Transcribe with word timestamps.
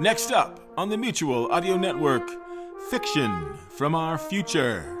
Next 0.00 0.32
up 0.32 0.58
on 0.78 0.88
the 0.88 0.96
Mutual 0.96 1.52
Audio 1.52 1.76
Network, 1.76 2.26
Fiction 2.88 3.52
from 3.68 3.94
Our 3.94 4.16
Future. 4.16 4.96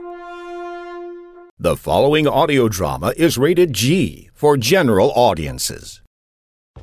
The 1.58 1.74
following 1.74 2.28
audio 2.28 2.68
drama 2.68 3.14
is 3.16 3.38
rated 3.38 3.72
G 3.72 4.28
for 4.34 4.58
general 4.58 5.10
audiences. 5.12 6.02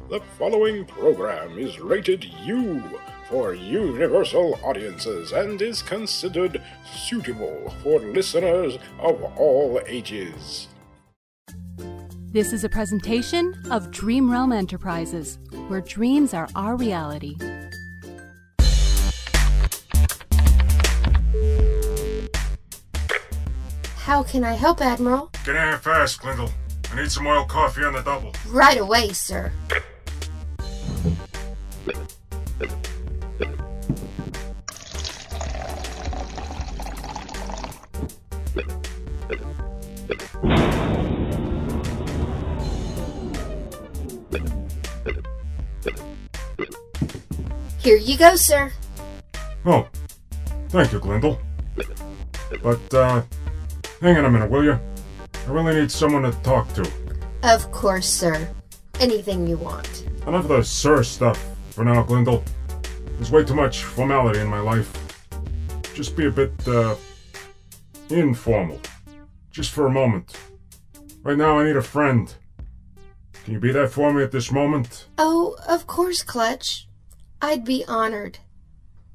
The 0.10 0.22
following 0.40 0.86
program 0.86 1.60
is 1.60 1.80
rated 1.80 2.24
U 2.24 2.82
for 3.30 3.54
universal 3.54 4.60
audiences 4.64 5.32
and 5.32 5.62
is 5.62 5.84
considered 5.84 6.60
suitable 6.92 7.72
for 7.84 8.00
listeners 8.00 8.80
of 8.98 9.22
all 9.38 9.80
ages. 9.86 10.70
This 12.32 12.52
is 12.52 12.64
a 12.64 12.70
presentation 12.70 13.54
of 13.70 13.92
Dream 13.92 14.32
Realm 14.32 14.52
Enterprises, 14.52 15.38
where 15.68 15.82
dreams 15.82 16.34
are 16.34 16.50
our 16.56 16.76
reality. 16.76 17.36
How 24.08 24.24
can 24.24 24.46
I 24.46 24.54
help, 24.54 24.80
Admiral? 24.80 25.30
Get 25.44 25.58
in 25.58 25.62
here 25.68 25.78
fast, 25.80 26.22
Glindle. 26.22 26.50
I 26.94 26.96
need 26.96 27.12
some 27.12 27.28
oil 27.28 27.44
coffee 27.44 27.84
on 27.84 27.92
the 27.92 28.02
double. 28.02 28.32
Right 28.48 28.78
away, 28.78 29.10
sir. 29.10 29.52
Here 47.80 47.98
you 47.98 48.18
go, 48.18 48.38
sir. 48.38 48.72
Oh, 49.66 49.86
thank 50.70 50.94
you, 50.94 51.02
Glindle. 51.02 51.42
But, 52.64 52.94
uh, 52.94 53.24
hang 54.02 54.18
on 54.18 54.26
a 54.26 54.30
minute, 54.30 54.50
will 54.50 54.64
you? 54.64 54.80
I 55.48 55.50
really 55.52 55.80
need 55.80 55.92
someone 55.92 56.24
to 56.24 56.32
talk 56.44 56.72
to. 56.74 56.92
Of 57.44 57.72
course, 57.72 58.08
sir. 58.08 58.50
Anything 59.00 59.48
you 59.48 59.58
want. 59.58 60.08
Enough 60.26 60.44
of 60.44 60.50
the 60.50 60.64
sir 60.64 61.04
stuff 61.04 61.44
for 61.72 61.86
now, 61.86 62.04
Glindle. 62.04 62.44
There's 63.16 63.32
way 63.32 63.44
too 63.44 63.56
much 63.56 63.84
formality 63.84 64.40
in 64.40 64.48
my 64.48 64.60
life. 64.60 64.92
Just 65.94 66.16
be 66.16 66.26
a 66.28 66.32
bit, 66.32 66.52
uh, 66.68 66.96
informal. 68.10 68.80
Just 69.52 69.72
for 69.72 69.88
a 69.88 69.92
moment. 69.92 70.38
Right 71.24 71.38
now, 71.38 71.60
I 71.60 71.66
need 71.66 71.76
a 71.76 71.82
friend. 71.82 72.34
Can 73.44 73.54
you 73.54 73.60
be 73.60 73.72
that 73.72 73.92
for 73.92 74.14
me 74.14 74.24
at 74.24 74.32
this 74.32 74.52
moment? 74.52 75.08
Oh, 75.18 75.56
of 75.68 75.88
course, 75.88 76.22
Clutch. 76.22 76.88
I'd 77.42 77.64
be 77.64 77.84
honored. 77.88 78.40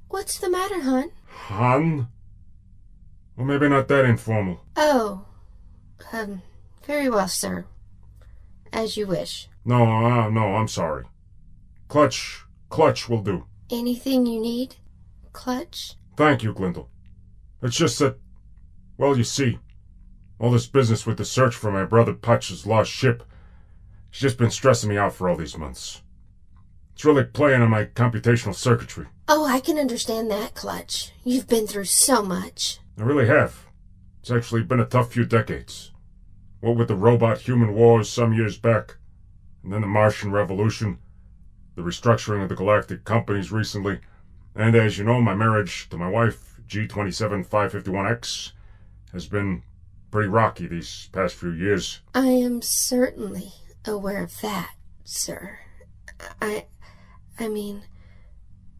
What's 0.09 0.39
the 0.39 0.51
matter, 0.51 0.81
hon? 0.81 1.11
Han? 1.29 2.09
Well, 3.37 3.47
maybe 3.47 3.69
not 3.69 3.89
that 3.89 4.05
informal. 4.05 4.61
Oh, 4.77 5.25
um, 6.13 6.43
very 6.87 7.09
well, 7.09 7.29
sir. 7.29 7.67
As 8.73 8.97
you 8.97 9.07
wish. 9.07 9.49
No, 9.65 9.85
uh, 9.85 10.29
no, 10.29 10.57
I'm 10.57 10.69
sorry. 10.69 11.05
Clutch, 11.89 12.45
clutch 12.69 13.09
will 13.09 13.23
do. 13.23 13.47
Anything 13.71 14.27
you 14.27 14.41
need, 14.41 14.77
Clutch? 15.33 15.95
Thank 16.17 16.43
you, 16.43 16.53
Glindle. 16.53 16.89
It's 17.63 17.77
just 17.77 17.99
that, 18.01 18.19
well, 18.99 19.17
you 19.17 19.25
see, 19.25 19.59
all 20.39 20.51
this 20.51 20.67
business 20.67 21.07
with 21.07 21.19
the 21.19 21.25
search 21.25 21.55
for 21.55 21.71
my 21.71 21.85
brother 21.85 22.13
Putch's 22.13 22.67
lost 22.67 22.91
ship, 22.91 23.23
it's 24.11 24.21
just 24.21 24.37
been 24.37 24.51
stressing 24.51 24.91
me 24.91 24.99
out 24.99 25.15
for 25.15 25.29
all 25.29 25.37
these 25.37 25.57
months. 25.57 26.03
It's 26.95 27.05
really 27.05 27.25
playing 27.25 27.63
on 27.63 27.71
my 27.71 27.87
computational 27.87 28.55
circuitry. 28.55 29.07
Oh, 29.29 29.47
I 29.47 29.61
can 29.61 29.79
understand 29.79 30.31
that, 30.31 30.55
Clutch. 30.55 31.13
You've 31.25 31.49
been 31.49 31.67
through 31.67 31.87
so 31.87 32.23
much. 32.23 32.79
I 32.99 33.03
really 33.03 33.27
have. 33.27 33.67
It's 34.21 34.31
actually 34.31 34.63
been 34.63 34.81
a 34.81 34.85
tough 34.87 35.13
few 35.13 35.25
decades. 35.25 35.93
What 36.61 36.77
with 36.77 36.89
the 36.89 36.95
robot 36.95 37.39
human 37.39 37.75
wars 37.75 38.09
some 38.09 38.33
years 38.33 38.59
back, 38.59 38.97
and 39.63 39.73
then 39.73 39.81
the 39.81 39.87
Martian 39.87 40.31
Revolution, 40.31 40.99
the 41.75 41.83
restructuring 41.83 42.43
of 42.43 42.49
the 42.49 42.55
galactic 42.55 43.05
companies 43.05 43.51
recently, 43.51 44.01
and 44.55 44.77
as 44.77 44.99
you 44.99 45.05
know, 45.05 45.21
my 45.21 45.35
marriage 45.35 45.89
to 45.89 45.97
my 45.97 46.09
wife, 46.09 46.61
G27551X, 46.69 48.53
has 49.13 49.27
been 49.27 49.63
pretty 50.11 50.29
rocky 50.29 50.67
these 50.67 51.09
past 51.13 51.35
few 51.35 51.51
years. 51.51 52.01
I 52.15 52.27
am 52.27 52.63
certainly 52.63 53.53
aware 53.87 54.23
of 54.23 54.41
that, 54.43 54.75
sir. 55.05 55.59
I. 56.41 56.67
I 57.39 57.49
mean. 57.49 57.85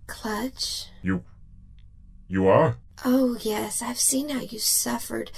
Clutch? 0.07 0.87
You. 1.03 1.25
You 2.29 2.47
are? 2.47 2.77
Oh, 3.05 3.37
yes, 3.41 3.83
I've 3.83 3.99
seen 3.99 4.29
how 4.29 4.41
you 4.41 4.59
suffered, 4.59 5.31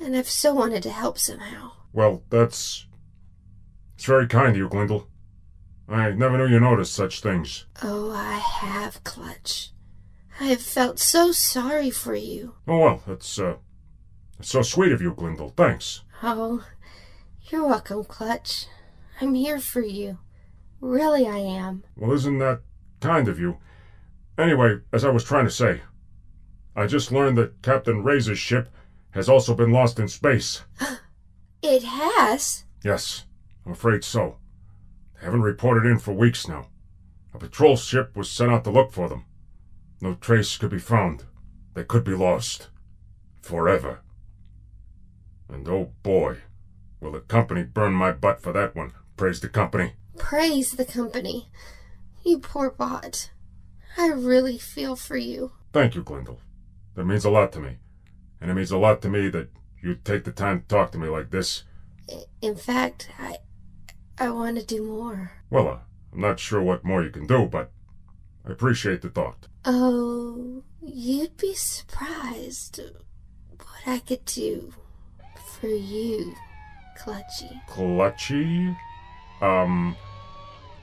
and 0.00 0.16
I've 0.16 0.28
so 0.28 0.52
wanted 0.54 0.82
to 0.84 0.90
help 0.90 1.18
somehow. 1.18 1.72
Well, 1.92 2.22
that's. 2.30 2.86
It's 3.94 4.04
very 4.04 4.26
kind 4.26 4.48
of 4.48 4.56
you, 4.56 4.68
Glindle. 4.68 5.08
I 5.88 6.10
never 6.10 6.36
knew 6.38 6.46
you 6.52 6.58
noticed 6.60 6.94
such 6.94 7.20
things. 7.20 7.66
Oh, 7.82 8.10
I 8.10 8.38
have, 8.38 9.04
Clutch. 9.04 9.70
I 10.40 10.46
have 10.46 10.62
felt 10.62 10.98
so 10.98 11.30
sorry 11.30 11.90
for 11.90 12.16
you. 12.16 12.54
Oh, 12.66 12.78
well, 12.78 13.02
that's, 13.06 13.38
uh. 13.38 13.56
That's 14.38 14.50
so 14.50 14.62
sweet 14.62 14.90
of 14.90 15.00
you, 15.00 15.14
Glindle. 15.14 15.50
Thanks. 15.56 16.02
Oh, 16.22 16.64
you're 17.50 17.66
welcome, 17.66 18.02
Clutch. 18.04 18.66
I'm 19.20 19.34
here 19.34 19.60
for 19.60 19.82
you. 19.82 20.18
Really, 20.80 21.26
I 21.26 21.38
am. 21.38 21.84
Well, 21.96 22.12
isn't 22.12 22.38
that 22.38 22.62
kind 23.00 23.28
of 23.28 23.38
you? 23.38 23.58
Anyway, 24.36 24.80
as 24.92 25.04
I 25.04 25.10
was 25.10 25.22
trying 25.22 25.44
to 25.44 25.50
say, 25.50 25.82
I 26.76 26.86
just 26.86 27.12
learned 27.12 27.38
that 27.38 27.62
Captain 27.62 28.02
Razor's 28.02 28.38
ship 28.38 28.68
has 29.10 29.28
also 29.28 29.54
been 29.54 29.70
lost 29.72 29.98
in 29.98 30.08
space. 30.08 30.62
It 31.66 31.82
has? 31.82 32.64
Yes, 32.84 33.24
I'm 33.64 33.72
afraid 33.72 34.04
so. 34.04 34.36
They 35.14 35.24
haven't 35.24 35.40
reported 35.40 35.88
in 35.88 35.98
for 35.98 36.12
weeks 36.12 36.46
now. 36.46 36.66
A 37.32 37.38
patrol 37.38 37.76
ship 37.78 38.14
was 38.14 38.30
sent 38.30 38.52
out 38.52 38.64
to 38.64 38.70
look 38.70 38.92
for 38.92 39.08
them. 39.08 39.24
No 40.02 40.12
trace 40.12 40.58
could 40.58 40.68
be 40.68 40.78
found. 40.78 41.24
They 41.72 41.82
could 41.82 42.04
be 42.04 42.12
lost. 42.12 42.68
Forever. 43.40 44.00
And 45.48 45.66
oh 45.66 45.92
boy, 46.02 46.42
will 47.00 47.12
the 47.12 47.20
company 47.20 47.62
burn 47.62 47.94
my 47.94 48.12
butt 48.12 48.42
for 48.42 48.52
that 48.52 48.76
one. 48.76 48.92
Praise 49.16 49.40
the 49.40 49.48
company. 49.48 49.94
Praise 50.18 50.72
the 50.72 50.84
company. 50.84 51.48
You 52.24 52.40
poor 52.40 52.70
bot. 52.70 53.30
I 53.96 54.08
really 54.08 54.58
feel 54.58 54.96
for 54.96 55.16
you. 55.16 55.52
Thank 55.72 55.94
you, 55.94 56.02
Glindle. 56.02 56.40
That 56.94 57.04
means 57.04 57.24
a 57.24 57.30
lot 57.30 57.52
to 57.52 57.60
me. 57.60 57.78
And 58.40 58.50
it 58.50 58.54
means 58.54 58.70
a 58.70 58.78
lot 58.78 59.02
to 59.02 59.08
me 59.08 59.28
that 59.30 59.48
you 59.82 59.96
take 59.96 60.24
the 60.24 60.32
time 60.32 60.60
to 60.60 60.66
talk 60.66 60.92
to 60.92 60.98
me 60.98 61.08
like 61.08 61.30
this. 61.30 61.64
In 62.40 62.56
fact, 62.56 63.10
I. 63.18 63.38
I 64.16 64.30
want 64.30 64.58
to 64.58 64.64
do 64.64 64.82
more. 64.82 65.32
Well, 65.50 65.66
uh, 65.66 65.78
I'm 66.12 66.20
not 66.20 66.38
sure 66.38 66.62
what 66.62 66.84
more 66.84 67.02
you 67.02 67.10
can 67.10 67.26
do, 67.26 67.46
but 67.46 67.72
I 68.46 68.52
appreciate 68.52 69.02
the 69.02 69.08
thought. 69.08 69.48
Oh, 69.64 70.62
you'd 70.80 71.36
be 71.36 71.54
surprised 71.54 72.80
what 73.58 73.82
I 73.86 73.98
could 73.98 74.24
do 74.24 74.72
for 75.58 75.66
you, 75.66 76.34
Clutchy. 76.96 77.60
Clutchy? 77.68 78.76
Um, 79.40 79.96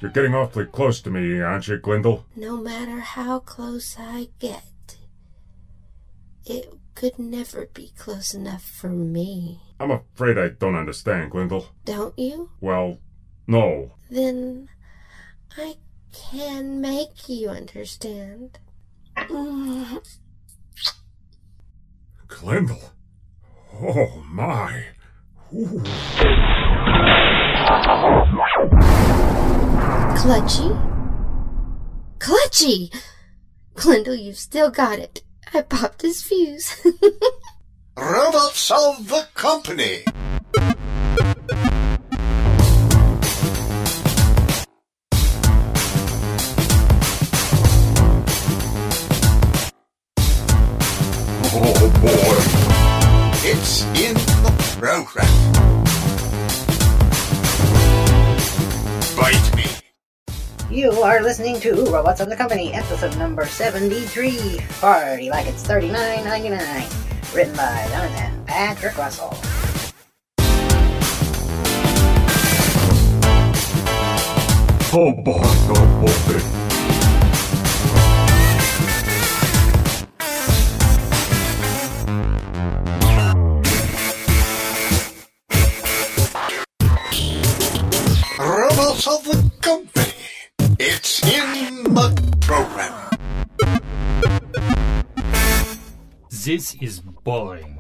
you're 0.02 0.12
getting 0.12 0.36
awfully 0.36 0.66
close 0.66 1.00
to 1.02 1.10
me, 1.10 1.40
aren't 1.40 1.70
you, 1.70 1.78
Glindle? 1.78 2.26
No 2.36 2.58
matter 2.58 3.00
how 3.00 3.40
close 3.40 3.96
I 3.98 4.28
get, 4.40 4.64
it 6.52 6.74
could 6.96 7.18
never 7.18 7.68
be 7.74 7.94
close 7.98 8.34
enough 8.34 8.64
for 8.64 8.90
me. 8.90 9.62
I'm 9.80 9.92
afraid 9.92 10.38
I 10.38 10.50
don't 10.50 10.76
understand, 10.76 11.32
Glindle. 11.32 11.68
Don't 11.86 12.18
you? 12.20 12.52
Well, 12.60 13.00
no. 13.48 13.94
Then 14.10 14.68
I 15.58 15.78
can 16.12 16.82
make 16.82 17.30
you 17.30 17.50
understand. 17.50 18.60
Glindle? 22.28 22.92
Oh, 23.74 24.24
my. 24.28 24.84
Ooh. 25.54 25.82
Clutchy? 30.18 30.70
Clutchy! 32.20 32.94
Glendale, 33.76 34.16
you've 34.16 34.38
still 34.38 34.70
got 34.70 35.00
it. 35.00 35.24
I 35.54 35.62
popped 35.62 36.02
his 36.02 36.22
fuse. 36.22 36.86
Robots 37.98 38.72
of 38.72 39.10
the 39.10 39.28
company. 39.34 40.06
You 61.02 61.08
are 61.08 61.24
listening 61.24 61.60
to 61.62 61.86
Robots 61.86 62.22
of 62.22 62.30
the 62.30 62.36
Company, 62.36 62.76
episode 62.76 63.18
number 63.18 63.44
73. 63.44 64.60
Party 64.80 65.32
like 65.32 65.48
it's 65.48 65.64
$39.99. 65.68 67.34
Written 67.36 67.56
by 67.56 67.88
Jonathan 67.90 68.46
Patrick 68.46 68.96
Russell. 69.00 69.32
Boy, 74.92 75.16
oh 75.18 75.88
boy. 76.02 76.62
Robots 88.38 89.08
of 89.08 89.24
the 89.24 89.51
This 96.52 96.76
is 96.82 97.00
boring. 97.00 97.78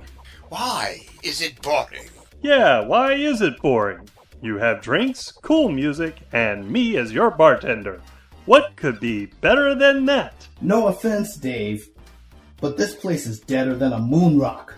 Why 0.47 1.05
is 1.23 1.41
it 1.41 1.61
boring? 1.61 2.07
Yeah, 2.41 2.79
why 2.79 3.15
is 3.15 3.41
it 3.41 3.61
boring? 3.61 4.07
You 4.41 4.59
have 4.59 4.81
drinks, 4.81 5.29
cool 5.29 5.69
music, 5.69 6.21
and 6.31 6.71
me 6.71 6.95
as 6.95 7.11
your 7.11 7.31
bartender. 7.31 8.01
What 8.45 8.77
could 8.77 9.01
be 9.01 9.25
better 9.25 9.75
than 9.75 10.05
that? 10.05 10.47
No 10.61 10.87
offense, 10.87 11.35
Dave, 11.35 11.89
but 12.61 12.77
this 12.77 12.95
place 12.95 13.27
is 13.27 13.41
deader 13.41 13.75
than 13.75 13.91
a 13.91 13.99
moon 13.99 14.39
rock. 14.39 14.73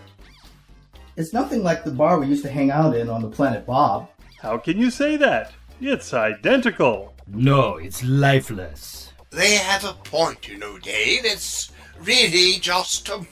It's 1.16 1.32
nothing 1.32 1.62
like 1.62 1.84
the 1.84 1.92
bar 1.92 2.18
we 2.18 2.26
used 2.26 2.42
to 2.42 2.50
hang 2.50 2.72
out 2.72 2.96
in 2.96 3.08
on 3.08 3.22
the 3.22 3.30
planet 3.30 3.64
Bob. 3.64 4.10
How 4.42 4.58
can 4.58 4.76
you 4.76 4.90
say 4.90 5.16
that? 5.18 5.52
It's 5.80 6.12
identical. 6.12 7.14
No, 7.28 7.76
it's 7.76 8.02
lifeless. 8.02 9.12
They 9.30 9.54
have 9.54 9.84
a 9.84 9.92
point, 9.92 10.48
you 10.48 10.58
know, 10.58 10.78
Dave. 10.78 11.24
It's 11.24 11.70
really 12.00 12.58
just 12.58 13.08
um, 13.08 13.28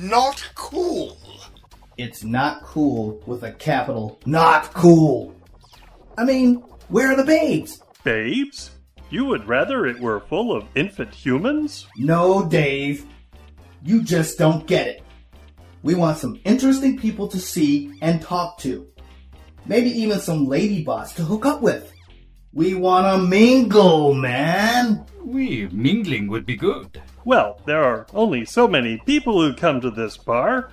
not 0.00 0.50
cool. 0.54 1.18
It's 1.98 2.24
not 2.24 2.62
cool 2.62 3.22
with 3.26 3.42
a 3.42 3.52
capital 3.52 4.18
not 4.26 4.72
cool. 4.72 5.34
I 6.16 6.24
mean, 6.24 6.56
where 6.88 7.12
are 7.12 7.16
the 7.16 7.24
babes? 7.24 7.82
Babes? 8.04 8.70
You 9.10 9.26
would 9.26 9.46
rather 9.46 9.86
it 9.86 10.00
were 10.00 10.20
full 10.20 10.56
of 10.56 10.66
infant 10.74 11.14
humans? 11.14 11.86
No, 11.96 12.46
Dave. 12.46 13.06
You 13.84 14.02
just 14.02 14.38
don't 14.38 14.66
get 14.66 14.86
it. 14.86 15.02
We 15.82 15.94
want 15.94 16.18
some 16.18 16.40
interesting 16.44 16.98
people 16.98 17.28
to 17.28 17.38
see 17.38 17.92
and 18.00 18.22
talk 18.22 18.58
to. 18.58 18.86
Maybe 19.66 19.90
even 19.90 20.20
some 20.20 20.46
ladybots 20.46 21.14
to 21.16 21.24
hook 21.24 21.44
up 21.44 21.60
with. 21.60 21.92
We 22.54 22.74
want 22.74 23.06
to 23.06 23.26
mingle, 23.26 24.12
man. 24.12 25.06
We 25.24 25.68
mingling 25.68 26.28
would 26.28 26.44
be 26.44 26.56
good. 26.56 27.00
Well, 27.24 27.60
there 27.64 27.82
are 27.82 28.06
only 28.12 28.44
so 28.44 28.68
many 28.68 28.98
people 29.06 29.40
who 29.40 29.54
come 29.54 29.80
to 29.80 29.90
this 29.90 30.18
bar. 30.18 30.70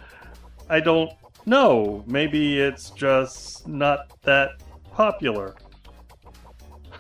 I 0.70 0.82
don't 0.82 1.12
know. 1.46 2.04
Maybe 2.06 2.60
it's 2.60 2.90
just 2.90 3.68
not 3.68 4.12
that 4.24 4.62
popular. 4.92 5.56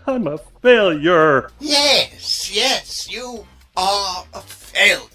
I'm 0.08 0.28
a 0.28 0.38
failure. 0.38 1.52
Yes, 1.60 2.50
yes, 2.54 3.12
you 3.12 3.46
are 3.76 4.26
a 4.34 4.42
failure. 4.42 5.10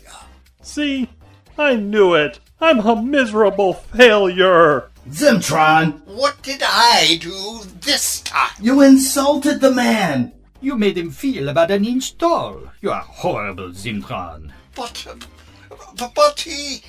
See? 0.62 1.08
I 1.56 1.76
knew 1.76 2.14
it. 2.14 2.40
I'm 2.60 2.80
a 2.80 3.00
miserable 3.00 3.72
failure. 3.72 4.90
Zimtron, 5.08 6.00
What 6.06 6.40
did 6.42 6.62
I 6.64 7.18
do 7.20 7.60
this 7.80 8.20
time? 8.22 8.50
you 8.60 8.80
insulted 8.80 9.60
the 9.60 9.70
man. 9.70 10.32
You 10.60 10.76
made 10.76 10.96
him 10.96 11.10
feel 11.10 11.48
about 11.50 11.70
an 11.70 11.84
inch 11.84 12.16
tall. 12.16 12.58
You 12.80 12.90
are 12.90 13.02
horrible, 13.02 13.70
Zimtron. 13.70 14.50
But, 14.74 15.06
uh, 15.06 16.08
but 16.14 16.40
he 16.40 16.82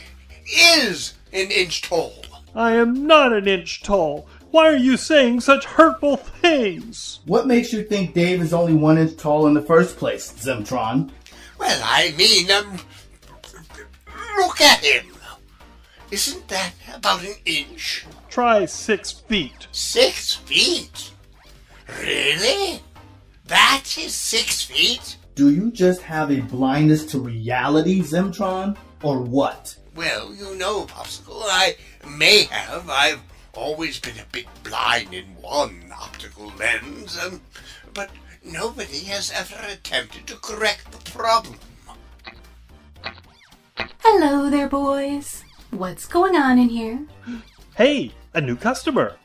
is 0.55 1.15
an 1.33 1.51
inch 1.51 1.81
tall. 1.81 2.23
I 2.55 2.71
am 2.73 3.05
not 3.05 3.33
an 3.33 3.47
inch 3.49 3.83
tall. 3.83 4.27
Why 4.51 4.67
are 4.69 4.77
you 4.77 4.95
saying 4.95 5.41
such 5.41 5.65
hurtful 5.65 6.15
things? 6.15 7.19
What 7.25 7.47
makes 7.47 7.73
you 7.73 7.83
think 7.83 8.13
Dave 8.13 8.41
is 8.41 8.53
only 8.53 8.73
one 8.73 8.97
inch 8.97 9.17
tall 9.17 9.45
in 9.47 9.53
the 9.53 9.61
first 9.61 9.97
place, 9.97 10.31
Zimtron? 10.31 11.09
Well, 11.59 11.81
I 11.83 12.13
mean, 12.17 12.49
um, 12.51 12.77
look 14.37 14.61
at 14.61 14.79
him. 14.85 15.05
Isn't 16.15 16.47
that 16.47 16.71
about 16.95 17.25
an 17.25 17.35
inch? 17.43 18.05
Try 18.29 18.63
six 18.63 19.11
feet. 19.11 19.67
Six 19.73 20.33
feet? 20.33 21.11
Really? 21.99 22.79
That 23.47 23.97
is 23.97 24.15
six 24.15 24.63
feet? 24.63 25.17
Do 25.35 25.49
you 25.49 25.71
just 25.71 26.01
have 26.03 26.31
a 26.31 26.39
blindness 26.39 27.05
to 27.07 27.19
reality, 27.19 28.01
Zimtron? 28.01 28.77
Or 29.03 29.23
what? 29.23 29.75
Well, 29.93 30.33
you 30.33 30.55
know, 30.55 30.85
Popsicle, 30.85 31.41
I 31.49 31.75
may 32.07 32.43
have. 32.43 32.89
I've 32.89 33.19
always 33.51 33.99
been 33.99 34.17
a 34.17 34.31
bit 34.31 34.45
blind 34.63 35.13
in 35.13 35.25
one 35.41 35.91
optical 35.91 36.47
lens, 36.57 37.19
um, 37.21 37.41
but 37.93 38.09
nobody 38.41 38.99
has 38.99 39.31
ever 39.31 39.57
attempted 39.67 40.27
to 40.27 40.37
correct 40.37 40.93
the 40.93 41.11
problem. 41.11 41.59
Hello 43.99 44.49
there, 44.49 44.69
boys. 44.69 45.44
What's 45.75 46.07
going 46.07 46.37
on 46.37 46.57
in 46.57 46.69
here? 46.69 47.05
Hey, 47.75 48.13
a 48.33 48.39
new 48.39 48.55
customer. 48.55 49.17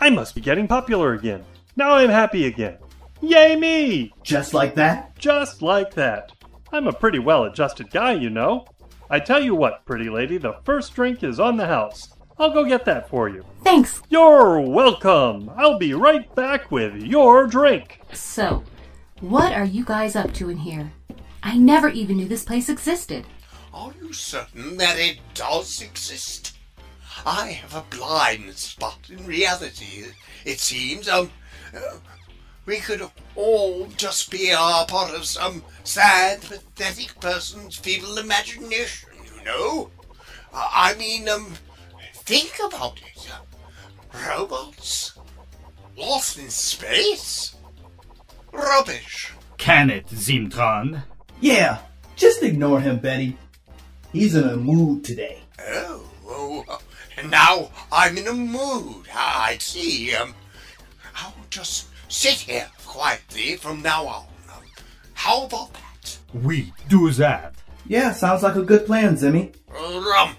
I 0.00 0.08
must 0.08 0.34
be 0.34 0.40
getting 0.40 0.66
popular 0.66 1.12
again. 1.12 1.44
Now 1.76 1.96
I'm 1.96 2.08
happy 2.08 2.46
again. 2.46 2.78
Yay 3.20 3.56
me! 3.56 4.14
Just 4.22 4.54
like 4.54 4.74
that? 4.76 5.14
Just 5.18 5.60
like 5.60 5.92
that. 5.94 6.32
I'm 6.72 6.86
a 6.86 6.94
pretty 6.94 7.18
well 7.18 7.44
adjusted 7.44 7.90
guy, 7.90 8.12
you 8.12 8.30
know. 8.30 8.64
I 9.10 9.20
tell 9.20 9.44
you 9.44 9.54
what, 9.54 9.84
pretty 9.84 10.08
lady, 10.08 10.38
the 10.38 10.54
first 10.64 10.94
drink 10.94 11.22
is 11.22 11.38
on 11.38 11.58
the 11.58 11.66
house. 11.66 12.08
I'll 12.38 12.54
go 12.54 12.64
get 12.64 12.86
that 12.86 13.10
for 13.10 13.28
you. 13.28 13.44
Thanks. 13.62 14.00
You're 14.08 14.62
welcome. 14.62 15.50
I'll 15.58 15.78
be 15.78 15.92
right 15.92 16.34
back 16.34 16.70
with 16.70 17.02
your 17.02 17.46
drink. 17.46 18.00
So, 18.14 18.64
what 19.20 19.52
are 19.52 19.66
you 19.66 19.84
guys 19.84 20.16
up 20.16 20.32
to 20.34 20.48
in 20.48 20.56
here? 20.56 20.90
I 21.42 21.58
never 21.58 21.90
even 21.90 22.16
knew 22.16 22.28
this 22.28 22.44
place 22.44 22.70
existed. 22.70 23.26
Are 23.78 23.92
you 24.02 24.12
certain 24.12 24.76
that 24.78 24.98
it 24.98 25.18
does 25.34 25.80
exist? 25.80 26.58
I 27.24 27.50
have 27.50 27.76
a 27.76 27.96
blind 27.96 28.52
spot 28.56 28.98
in 29.08 29.24
reality. 29.24 30.06
It 30.44 30.58
seems, 30.58 31.08
um, 31.08 31.30
uh, 31.72 31.98
we 32.66 32.78
could 32.78 33.08
all 33.36 33.86
just 33.96 34.32
be 34.32 34.50
a 34.50 34.84
part 34.88 35.14
of 35.14 35.26
some 35.26 35.62
sad, 35.84 36.40
pathetic 36.40 37.20
person's 37.20 37.76
feeble 37.76 38.18
imagination, 38.18 39.10
you 39.24 39.44
know? 39.44 39.90
Uh, 40.52 40.68
I 40.72 40.94
mean, 40.94 41.28
um, 41.28 41.54
think 42.14 42.58
about 42.64 42.98
it. 43.00 43.30
Robots? 44.26 45.16
Lost 45.96 46.36
in 46.36 46.50
space? 46.50 47.54
Rubbish. 48.52 49.32
Can 49.56 49.88
it, 49.88 50.08
Zimtron? 50.08 51.04
Yeah, 51.40 51.78
just 52.16 52.42
ignore 52.42 52.80
him, 52.80 52.98
Betty. 52.98 53.38
He's 54.12 54.34
in 54.34 54.44
a 54.44 54.56
mood 54.56 55.04
today. 55.04 55.40
Oh, 55.60 56.04
oh, 56.26 56.80
and 57.16 57.30
now 57.30 57.70
I'm 57.92 58.16
in 58.16 58.26
a 58.26 58.32
mood. 58.32 59.06
I 59.14 59.58
see. 59.60 60.14
Um, 60.14 60.34
I'll 61.16 61.34
just 61.50 61.88
sit 62.08 62.34
here 62.34 62.68
quietly 62.86 63.56
from 63.56 63.82
now 63.82 64.06
on. 64.06 64.26
Um, 64.52 64.62
how 65.14 65.44
about 65.44 65.74
that? 65.74 66.18
We 66.32 66.72
do 66.88 67.10
that. 67.10 67.54
Yeah, 67.86 68.12
sounds 68.12 68.42
like 68.42 68.56
a 68.56 68.62
good 68.62 68.86
plan, 68.86 69.16
Zimmy. 69.16 69.54
Rump. 69.70 70.38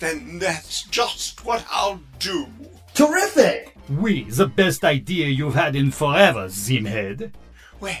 Then 0.00 0.38
that's 0.38 0.82
just 0.84 1.44
what 1.44 1.64
I'll 1.70 2.00
do. 2.18 2.46
Terrific! 2.94 3.74
We, 3.88 4.24
the 4.24 4.46
best 4.46 4.84
idea 4.84 5.28
you've 5.28 5.54
had 5.54 5.74
in 5.74 5.90
forever, 5.90 6.46
Zimhead. 6.48 7.32
Well, 7.80 7.96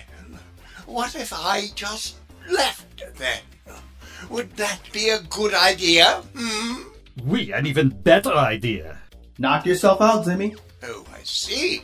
what 0.86 1.14
if 1.14 1.32
I 1.32 1.68
just 1.74 2.16
left 2.48 3.02
then? 3.16 3.40
Would 4.30 4.56
that 4.56 4.80
be 4.92 5.08
a 5.10 5.20
good 5.20 5.54
idea? 5.54 6.22
Hmm? 6.36 6.82
We, 7.24 7.52
an 7.52 7.66
even 7.66 7.88
better 7.90 8.32
idea. 8.32 8.98
Knock 9.38 9.66
yourself 9.66 10.00
out, 10.00 10.26
Zimmy. 10.26 10.56
Oh, 10.82 11.04
I 11.12 11.20
see. 11.22 11.82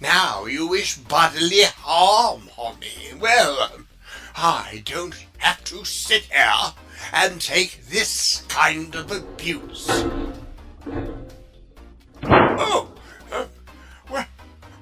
Now 0.00 0.44
you 0.46 0.68
wish 0.68 0.96
bodily 0.96 1.62
harm 1.64 2.48
on 2.56 2.78
me. 2.78 2.88
me. 3.12 3.18
Well, 3.18 3.70
I 4.36 4.82
don't 4.84 5.26
have 5.38 5.64
to 5.64 5.84
sit 5.84 6.24
here 6.24 6.74
and 7.12 7.40
take 7.40 7.86
this 7.86 8.44
kind 8.48 8.94
of 8.94 9.10
abuse. 9.10 9.86
Oh, 12.22 12.90
uh, 13.32 13.46
where, 14.08 14.28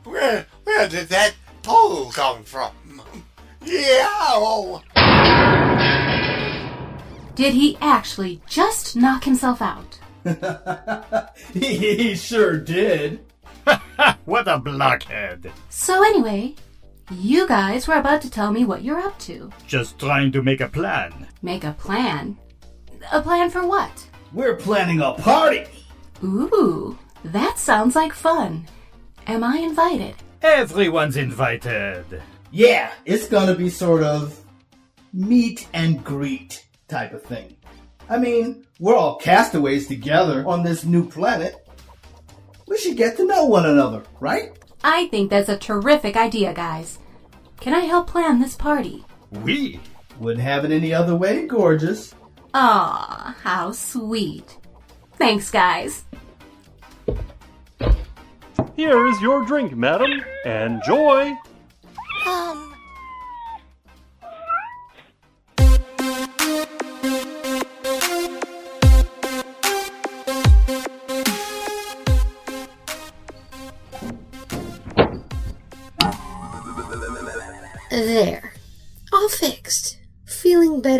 where, 0.05 0.47
where 0.65 0.89
did 0.89 1.09
that 1.09 1.35
pole 1.63 2.11
come 2.11 2.43
from? 2.45 2.73
Yeah. 3.63 4.09
oh. 4.11 5.63
Did 7.35 7.55
he 7.55 7.77
actually 7.81 8.41
just 8.47 8.95
knock 8.95 9.25
himself 9.25 9.61
out? 9.61 9.99
he 11.53 12.15
sure 12.15 12.59
did. 12.59 13.25
what 14.25 14.47
a 14.47 14.59
blockhead. 14.59 15.51
So, 15.69 16.05
anyway, 16.05 16.55
you 17.11 17.49
guys 17.49 17.89
were 17.89 17.97
about 17.97 18.23
to 18.23 18.31
tell 18.31 18.53
me 18.53 18.65
what 18.65 18.85
you're 18.85 19.01
up 19.01 19.19
to. 19.21 19.51
Just 19.67 19.99
trying 19.99 20.31
to 20.33 20.43
make 20.43 20.61
a 20.61 20.69
plan. 20.69 21.27
Make 21.43 21.65
a 21.65 21.73
plan? 21.73 22.39
A 23.13 23.21
plan 23.21 23.51
for 23.51 23.67
what? 23.67 24.07
We're 24.33 24.57
planning 24.57 25.01
a 25.01 25.13
party. 25.15 25.67
Ooh, 26.23 26.97
that 27.25 27.59
sounds 27.59 27.97
like 27.97 28.13
fun. 28.13 28.67
Am 29.27 29.43
I 29.43 29.59
invited? 29.59 30.15
Everyone's 30.41 31.17
invited. 31.17 32.23
Yeah, 32.53 32.93
it's 33.05 33.29
gonna 33.29 33.55
be 33.55 33.71
sort 33.71 34.05
of 34.05 34.41
meet 35.13 35.67
and 35.73 36.03
greet 36.05 36.65
type 36.89 37.13
of 37.13 37.23
thing. 37.23 37.57
I 38.09 38.19
mean, 38.19 38.67
we're 38.79 38.97
all 38.97 39.17
castaways 39.17 39.89
together 39.89 40.47
on 40.47 40.63
this 40.63 40.85
new 40.85 41.09
planet. 41.09 41.57
We 42.67 42.79
should 42.79 42.97
get 42.97 43.17
to 43.17 43.27
know 43.27 43.45
one 43.45 43.67
another, 43.67 44.03
right? 44.21 44.53
I 44.83 45.09
think 45.09 45.31
that's 45.31 45.49
a 45.49 45.57
terrific 45.57 46.17
idea, 46.17 46.53
guys. 46.53 46.99
Can 47.61 47.73
I 47.73 47.81
help 47.81 48.09
plan 48.09 48.41
this 48.41 48.57
party? 48.57 49.05
We? 49.31 49.81
Wouldn't 50.19 50.45
have 50.45 50.65
it 50.65 50.71
any 50.71 50.93
other 50.93 51.17
way, 51.17 51.47
gorgeous. 51.47 52.15
Aw, 52.53 53.37
how 53.43 53.73
sweet. 53.73 54.59
Thanks, 55.17 55.51
guys. 55.51 56.05
Here 58.77 59.07
is 59.07 59.21
your 59.21 59.45
drink, 59.45 59.77
madam. 59.77 60.23
Enjoy. 60.45 61.33
Um, 62.27 62.74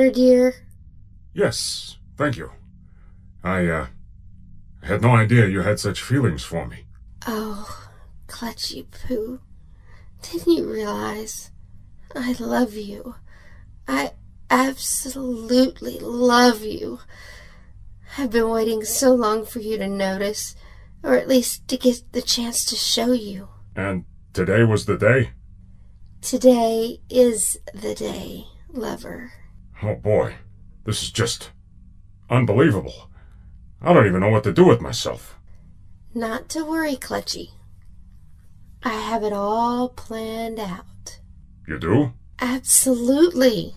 Better, 0.05 0.15
dear? 0.17 0.55
Yes, 1.33 1.97
thank 2.19 2.37
you. 2.37 2.51
I, 3.43 3.67
uh, 3.67 3.87
had 4.83 5.01
no 5.01 5.17
idea 5.17 5.47
you 5.47 5.63
had 5.63 5.81
such 5.81 6.03
feelings 6.03 6.45
for 6.45 6.67
me. 6.67 6.85
Oh, 7.27 7.89
Clutchy 8.29 8.85
Poo. 8.91 9.41
Didn't 10.21 10.53
you 10.53 10.71
realize? 10.71 11.53
I 12.15 12.33
love 12.39 12.75
you. 12.75 13.15
I 13.89 14.13
absolutely 14.51 15.99
love 16.01 16.63
you. 16.63 16.99
I've 18.19 18.31
been 18.31 18.51
waiting 18.51 18.85
so 18.85 19.15
long 19.15 19.47
for 19.47 19.61
you 19.61 19.79
to 19.79 19.89
notice, 19.89 20.55
or 21.03 21.15
at 21.15 21.29
least 21.29 21.67
to 21.69 21.79
get 21.79 22.13
the 22.13 22.21
chance 22.21 22.67
to 22.67 22.77
show 22.77 23.13
you. 23.13 23.49
And 23.75 24.05
today 24.35 24.65
was 24.65 24.85
the 24.85 24.99
day? 24.99 25.31
Today 26.21 27.01
is 27.09 27.57
the 27.73 27.95
day, 27.95 28.45
lover. 28.69 29.33
Oh 29.87 29.97
boy, 29.97 30.37
this 30.87 31.03
is 31.03 31.11
just 31.11 31.51
unbelievable. 32.31 33.11
I 33.83 33.93
don't 33.93 34.07
even 34.07 34.21
know 34.21 34.31
what 34.31 34.45
to 34.45 34.53
do 34.53 34.65
with 34.65 34.81
myself. 34.81 35.39
Not 36.15 36.49
to 36.51 36.65
worry, 36.65 36.97
Clutchy. 36.97 37.51
I 38.83 38.95
have 38.95 39.23
it 39.23 39.35
all 39.35 39.91
planned 39.91 40.59
out. 40.59 41.19
You 41.69 41.79
do? 41.79 42.13
Absolutely. 42.41 43.75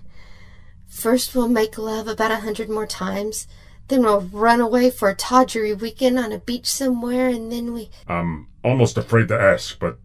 First, 0.88 1.36
we'll 1.36 1.50
make 1.50 1.78
love 1.78 2.08
about 2.08 2.32
a 2.32 2.38
hundred 2.38 2.70
more 2.70 2.88
times. 2.88 3.46
Then 3.90 4.04
we'll 4.04 4.22
run 4.22 4.62
away 4.62 4.90
for 4.90 5.10
a 5.10 5.16
tawdry 5.16 5.74
weekend 5.74 6.18
on 6.18 6.32
a 6.32 6.40
beach 6.40 6.72
somewhere, 6.72 7.28
and 7.28 7.52
then 7.52 7.74
we. 7.74 7.90
I'm 8.08 8.48
almost 8.64 8.98
afraid 8.98 9.28
to 9.28 9.40
ask, 9.40 9.78
but 9.78 10.00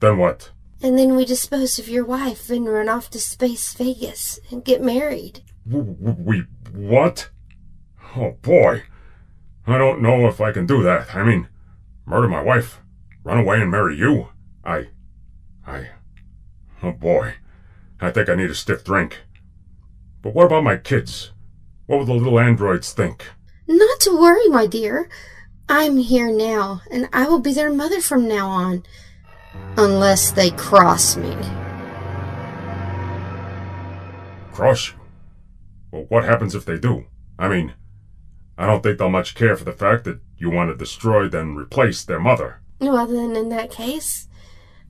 then 0.00 0.18
what? 0.18 0.50
And 0.82 0.98
then 0.98 1.16
we 1.16 1.24
dispose 1.24 1.78
of 1.78 1.88
your 1.88 2.04
wife 2.04 2.50
and 2.50 2.68
run 2.68 2.88
off 2.88 3.10
to 3.10 3.18
Space 3.18 3.72
Vegas 3.74 4.38
and 4.50 4.64
get 4.64 4.82
married. 4.82 5.42
We 5.64 6.44
what? 6.72 7.30
Oh 8.16 8.32
boy. 8.42 8.82
I 9.66 9.78
don't 9.78 10.02
know 10.02 10.26
if 10.28 10.40
I 10.40 10.52
can 10.52 10.66
do 10.66 10.82
that. 10.82 11.14
I 11.14 11.24
mean, 11.24 11.48
murder 12.04 12.28
my 12.28 12.42
wife, 12.42 12.80
run 13.24 13.38
away 13.38 13.60
and 13.60 13.70
marry 13.70 13.96
you. 13.96 14.28
I. 14.64 14.88
I. 15.66 15.90
Oh 16.82 16.92
boy. 16.92 17.34
I 18.00 18.10
think 18.10 18.28
I 18.28 18.34
need 18.34 18.50
a 18.50 18.54
stiff 18.54 18.84
drink. 18.84 19.22
But 20.22 20.34
what 20.34 20.46
about 20.46 20.64
my 20.64 20.76
kids? 20.76 21.32
What 21.86 21.98
will 21.98 22.06
the 22.06 22.14
little 22.14 22.38
androids 22.38 22.92
think? 22.92 23.26
Not 23.66 24.00
to 24.00 24.16
worry, 24.16 24.48
my 24.48 24.66
dear. 24.66 25.08
I'm 25.68 25.96
here 25.96 26.30
now, 26.30 26.82
and 26.90 27.08
I 27.12 27.26
will 27.26 27.40
be 27.40 27.52
their 27.52 27.72
mother 27.72 28.00
from 28.00 28.28
now 28.28 28.48
on. 28.48 28.84
Unless 29.76 30.32
they 30.32 30.50
cross 30.50 31.16
me. 31.16 31.36
Cross 34.52 34.92
you? 34.92 35.00
Well, 35.90 36.06
what 36.08 36.24
happens 36.24 36.54
if 36.54 36.64
they 36.64 36.78
do? 36.78 37.06
I 37.38 37.48
mean, 37.48 37.74
I 38.58 38.66
don't 38.66 38.82
think 38.82 38.98
they'll 38.98 39.10
much 39.10 39.34
care 39.34 39.56
for 39.56 39.64
the 39.64 39.72
fact 39.72 40.04
that 40.04 40.20
you 40.38 40.50
want 40.50 40.70
to 40.70 40.76
destroy, 40.76 41.28
then 41.28 41.56
replace 41.56 42.04
their 42.04 42.20
mother. 42.20 42.62
Well, 42.80 43.06
then, 43.06 43.36
in 43.36 43.48
that 43.50 43.70
case, 43.70 44.28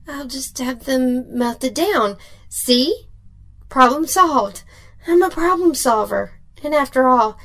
I'll 0.07 0.27
just 0.27 0.57
have 0.59 0.85
them 0.85 1.37
melted 1.37 1.73
down. 1.73 2.17
See? 2.49 3.07
Problem 3.69 4.07
solved. 4.07 4.63
I'm 5.07 5.21
a 5.21 5.29
problem 5.29 5.75
solver. 5.75 6.39
And 6.63 6.73
after 6.73 7.07
all, 7.07 7.37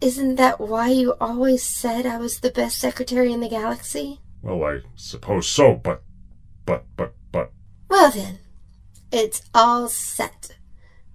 isn't 0.00 0.36
that 0.36 0.60
why 0.60 0.88
you 0.88 1.14
always 1.20 1.62
said 1.62 2.06
I 2.06 2.18
was 2.18 2.40
the 2.40 2.50
best 2.50 2.78
secretary 2.78 3.32
in 3.32 3.40
the 3.40 3.48
galaxy? 3.48 4.20
Well, 4.42 4.62
I 4.62 4.80
suppose 4.94 5.48
so, 5.48 5.74
but. 5.74 6.02
But, 6.66 6.84
but, 6.96 7.14
but. 7.32 7.52
Well, 7.88 8.10
then, 8.10 8.40
it's 9.10 9.42
all 9.54 9.88
set. 9.88 10.56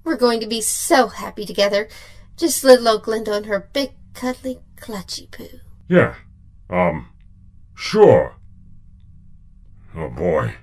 We're 0.03 0.17
going 0.17 0.39
to 0.39 0.47
be 0.47 0.61
so 0.61 1.07
happy 1.07 1.45
together. 1.45 1.89
Just 2.37 2.63
little 2.63 2.87
old 2.87 3.03
Glinda 3.03 3.33
and 3.33 3.45
her 3.45 3.69
big, 3.73 3.91
cuddly, 4.13 4.59
clutchy 4.77 5.29
poo. 5.29 5.59
Yeah. 5.87 6.15
Um. 6.69 7.09
Sure. 7.75 8.35
Oh 9.93 10.09
boy. 10.09 10.55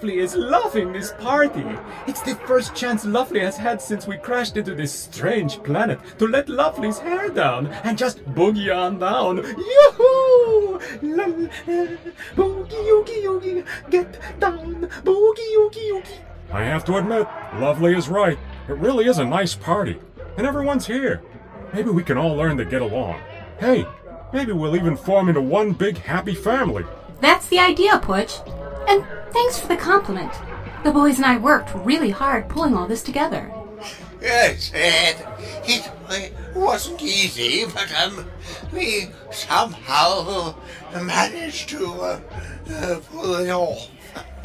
Lovely 0.00 0.18
is 0.20 0.34
loving 0.34 0.94
this 0.94 1.12
party. 1.18 1.62
It's 2.06 2.22
the 2.22 2.34
first 2.46 2.74
chance 2.74 3.04
Lovely 3.04 3.40
has 3.40 3.58
had 3.58 3.82
since 3.82 4.06
we 4.06 4.16
crashed 4.16 4.56
into 4.56 4.74
this 4.74 4.90
strange 4.94 5.62
planet 5.62 6.00
to 6.18 6.26
let 6.26 6.48
Lovely's 6.48 6.98
hair 6.98 7.28
down 7.28 7.66
and 7.84 7.98
just 7.98 8.24
boogie 8.34 8.74
on 8.74 8.98
down. 8.98 9.36
Yoo-hoo! 9.36 10.80
La- 11.02 11.26
la- 11.26 11.96
Boogie, 12.34 12.88
oogie, 12.88 13.26
oogie, 13.26 13.64
get 13.90 14.18
down. 14.40 14.88
Boogie, 15.04 15.54
oogie, 15.58 15.90
oogie. 15.90 16.20
I 16.50 16.62
have 16.62 16.86
to 16.86 16.96
admit, 16.96 17.28
Lovely 17.56 17.94
is 17.94 18.08
right. 18.08 18.38
It 18.70 18.78
really 18.78 19.04
is 19.04 19.18
a 19.18 19.24
nice 19.26 19.54
party. 19.54 20.00
And 20.38 20.46
everyone's 20.46 20.86
here. 20.86 21.20
Maybe 21.74 21.90
we 21.90 22.04
can 22.04 22.16
all 22.16 22.36
learn 22.36 22.56
to 22.56 22.64
get 22.64 22.80
along. 22.80 23.20
Hey, 23.58 23.86
maybe 24.32 24.52
we'll 24.52 24.76
even 24.76 24.96
form 24.96 25.28
into 25.28 25.42
one 25.42 25.72
big 25.72 25.98
happy 25.98 26.34
family. 26.34 26.86
That's 27.20 27.48
the 27.48 27.58
idea, 27.58 27.98
Putch. 27.98 28.38
And 28.88 29.04
thanks 29.32 29.58
for 29.58 29.68
the 29.68 29.76
compliment. 29.76 30.32
The 30.84 30.92
boys 30.92 31.16
and 31.16 31.26
I 31.26 31.36
worked 31.36 31.74
really 31.74 32.10
hard 32.10 32.48
pulling 32.48 32.74
all 32.74 32.86
this 32.86 33.02
together. 33.02 33.52
Yes, 34.20 34.70
and 34.74 35.16
it, 35.64 35.90
it 36.10 36.32
wasn't 36.54 37.02
easy, 37.02 37.64
but 37.66 37.92
um, 38.00 38.26
we 38.72 39.08
somehow 39.30 40.54
managed 40.94 41.70
to 41.70 41.86
uh, 41.86 42.20
uh, 42.70 43.00
pull 43.10 43.34
it 43.36 43.50
off. 43.50 43.88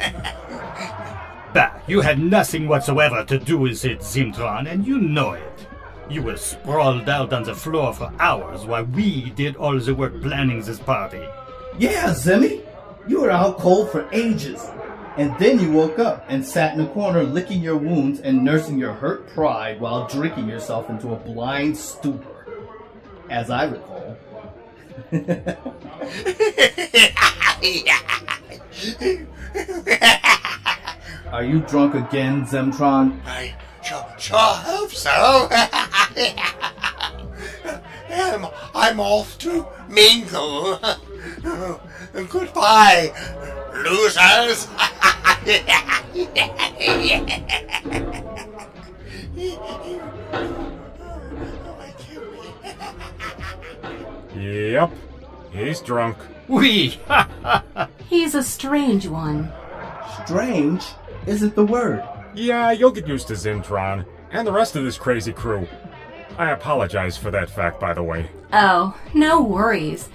Bah, 1.54 1.70
you 1.86 2.02
had 2.02 2.18
nothing 2.18 2.68
whatsoever 2.68 3.24
to 3.24 3.38
do 3.38 3.56
with 3.56 3.82
it, 3.86 4.00
Zimtron, 4.00 4.70
and 4.70 4.86
you 4.86 4.98
know 4.98 5.32
it. 5.32 5.66
You 6.10 6.22
were 6.22 6.36
sprawled 6.36 7.08
out 7.08 7.32
on 7.32 7.44
the 7.44 7.54
floor 7.54 7.94
for 7.94 8.12
hours 8.18 8.66
while 8.66 8.84
we 8.84 9.30
did 9.30 9.56
all 9.56 9.78
the 9.78 9.94
work 9.94 10.20
planning 10.20 10.60
this 10.60 10.78
party. 10.78 11.24
Yeah, 11.78 12.12
Zimmy. 12.12 12.65
You 13.06 13.20
were 13.20 13.30
out 13.30 13.58
cold 13.58 13.90
for 13.90 14.08
ages. 14.12 14.68
And 15.16 15.36
then 15.38 15.58
you 15.58 15.72
woke 15.72 15.98
up 15.98 16.24
and 16.28 16.44
sat 16.44 16.74
in 16.74 16.80
a 16.80 16.88
corner 16.88 17.22
licking 17.22 17.62
your 17.62 17.76
wounds 17.76 18.20
and 18.20 18.44
nursing 18.44 18.78
your 18.78 18.92
hurt 18.92 19.28
pride 19.28 19.80
while 19.80 20.06
drinking 20.06 20.48
yourself 20.48 20.90
into 20.90 21.12
a 21.12 21.16
blind 21.16 21.76
stupor. 21.76 22.46
As 23.30 23.50
I 23.50 23.64
recall. 23.64 24.16
Are 31.32 31.44
you 31.44 31.60
drunk 31.60 31.94
again, 31.94 32.44
Zimtron? 32.44 33.20
I 33.24 33.54
sure, 33.82 34.06
sure 34.18 34.38
hope 34.38 34.90
so. 34.90 35.48
I'm, 38.10 38.46
I'm 38.74 39.00
off 39.00 39.38
to 39.38 39.66
mingle. 39.88 40.78
Goodbye, 42.30 43.12
losers. 43.74 44.68
Yep, 54.34 54.92
he's 55.52 55.80
drunk. 55.80 56.18
We. 56.48 56.98
He's 58.08 58.34
a 58.34 58.42
strange 58.42 59.08
one. 59.08 59.52
Strange 60.24 60.84
isn't 61.26 61.54
the 61.56 61.64
word. 61.64 62.04
Yeah, 62.34 62.70
you'll 62.70 62.92
get 62.92 63.08
used 63.08 63.28
to 63.28 63.34
Zimtron 63.34 64.06
and 64.30 64.46
the 64.46 64.52
rest 64.52 64.76
of 64.76 64.84
this 64.84 64.98
crazy 64.98 65.32
crew. 65.32 65.66
I 66.38 66.50
apologize 66.50 67.16
for 67.16 67.30
that 67.30 67.48
fact, 67.50 67.80
by 67.80 67.94
the 67.94 68.02
way. 68.02 68.28
Oh, 68.52 68.96
no 69.14 69.42
worries. 69.42 70.08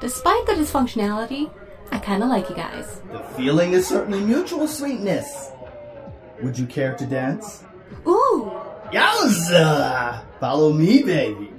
Despite 0.00 0.46
the 0.46 0.52
dysfunctionality, 0.52 1.50
I 1.90 1.98
kinda 1.98 2.26
like 2.26 2.48
you 2.48 2.56
guys. 2.56 3.00
The 3.10 3.20
feeling 3.36 3.72
is 3.72 3.86
certainly 3.86 4.20
mutual 4.20 4.66
sweetness. 4.66 5.50
Would 6.42 6.58
you 6.58 6.66
care 6.66 6.94
to 6.94 7.06
dance? 7.06 7.64
Ooh! 8.06 8.52
Yowza! 8.92 10.22
Follow 10.40 10.72
me, 10.72 11.02
baby. 11.02 11.52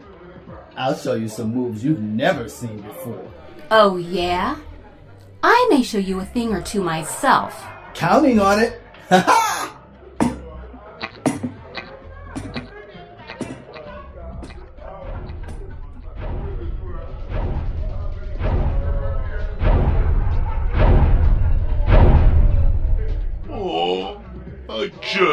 I'll 0.76 0.96
show 0.96 1.14
you 1.14 1.28
some 1.28 1.54
moves 1.54 1.84
you've 1.84 2.02
never 2.02 2.50
seen 2.50 2.82
before. 2.82 3.32
Oh, 3.72 3.98
yeah? 3.98 4.58
I 5.42 5.68
may 5.70 5.84
show 5.84 5.98
you 5.98 6.20
a 6.20 6.26
thing 6.26 6.54
or 6.54 6.62
two 6.62 6.84
myself. 6.84 7.64
Counting 7.94 8.40
on 8.40 8.60
it. 8.60 8.82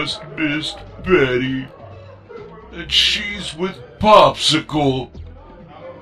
just 0.01 0.27
missed 0.31 0.79
Betty. 1.05 1.67
And 2.73 2.91
she's 2.91 3.55
with 3.55 3.77
Popsicle. 3.99 5.11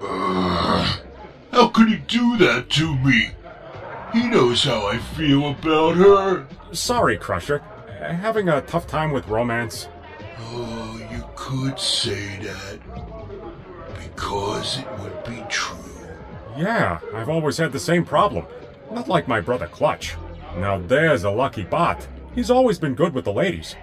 Ugh. 0.00 1.00
how 1.50 1.68
could 1.68 1.88
he 1.88 1.96
do 1.96 2.36
that 2.36 2.70
to 2.70 2.94
me? 2.96 3.30
He 4.12 4.28
knows 4.28 4.62
how 4.62 4.86
I 4.86 4.98
feel 4.98 5.50
about 5.50 5.96
her. 5.96 6.46
Sorry, 6.70 7.18
Crusher. 7.18 7.58
Having 8.00 8.48
a 8.48 8.60
tough 8.60 8.86
time 8.86 9.10
with 9.10 9.26
romance. 9.26 9.88
Oh, 10.38 11.00
you 11.10 11.24
could 11.34 11.80
say 11.80 12.38
that. 12.42 12.78
Because 13.98 14.78
it 14.78 14.86
would 15.00 15.24
be 15.24 15.44
true. 15.48 15.76
Yeah, 16.56 17.00
I've 17.12 17.28
always 17.28 17.56
had 17.56 17.72
the 17.72 17.80
same 17.80 18.04
problem. 18.04 18.46
Not 18.92 19.08
like 19.08 19.26
my 19.26 19.40
brother 19.40 19.66
Clutch. 19.66 20.14
Now 20.56 20.78
there's 20.78 21.24
a 21.24 21.30
lucky 21.30 21.64
bot. 21.64 22.06
He's 22.34 22.50
always 22.52 22.78
been 22.78 22.94
good 22.94 23.14
with 23.14 23.24
the 23.24 23.32
ladies. 23.32 23.74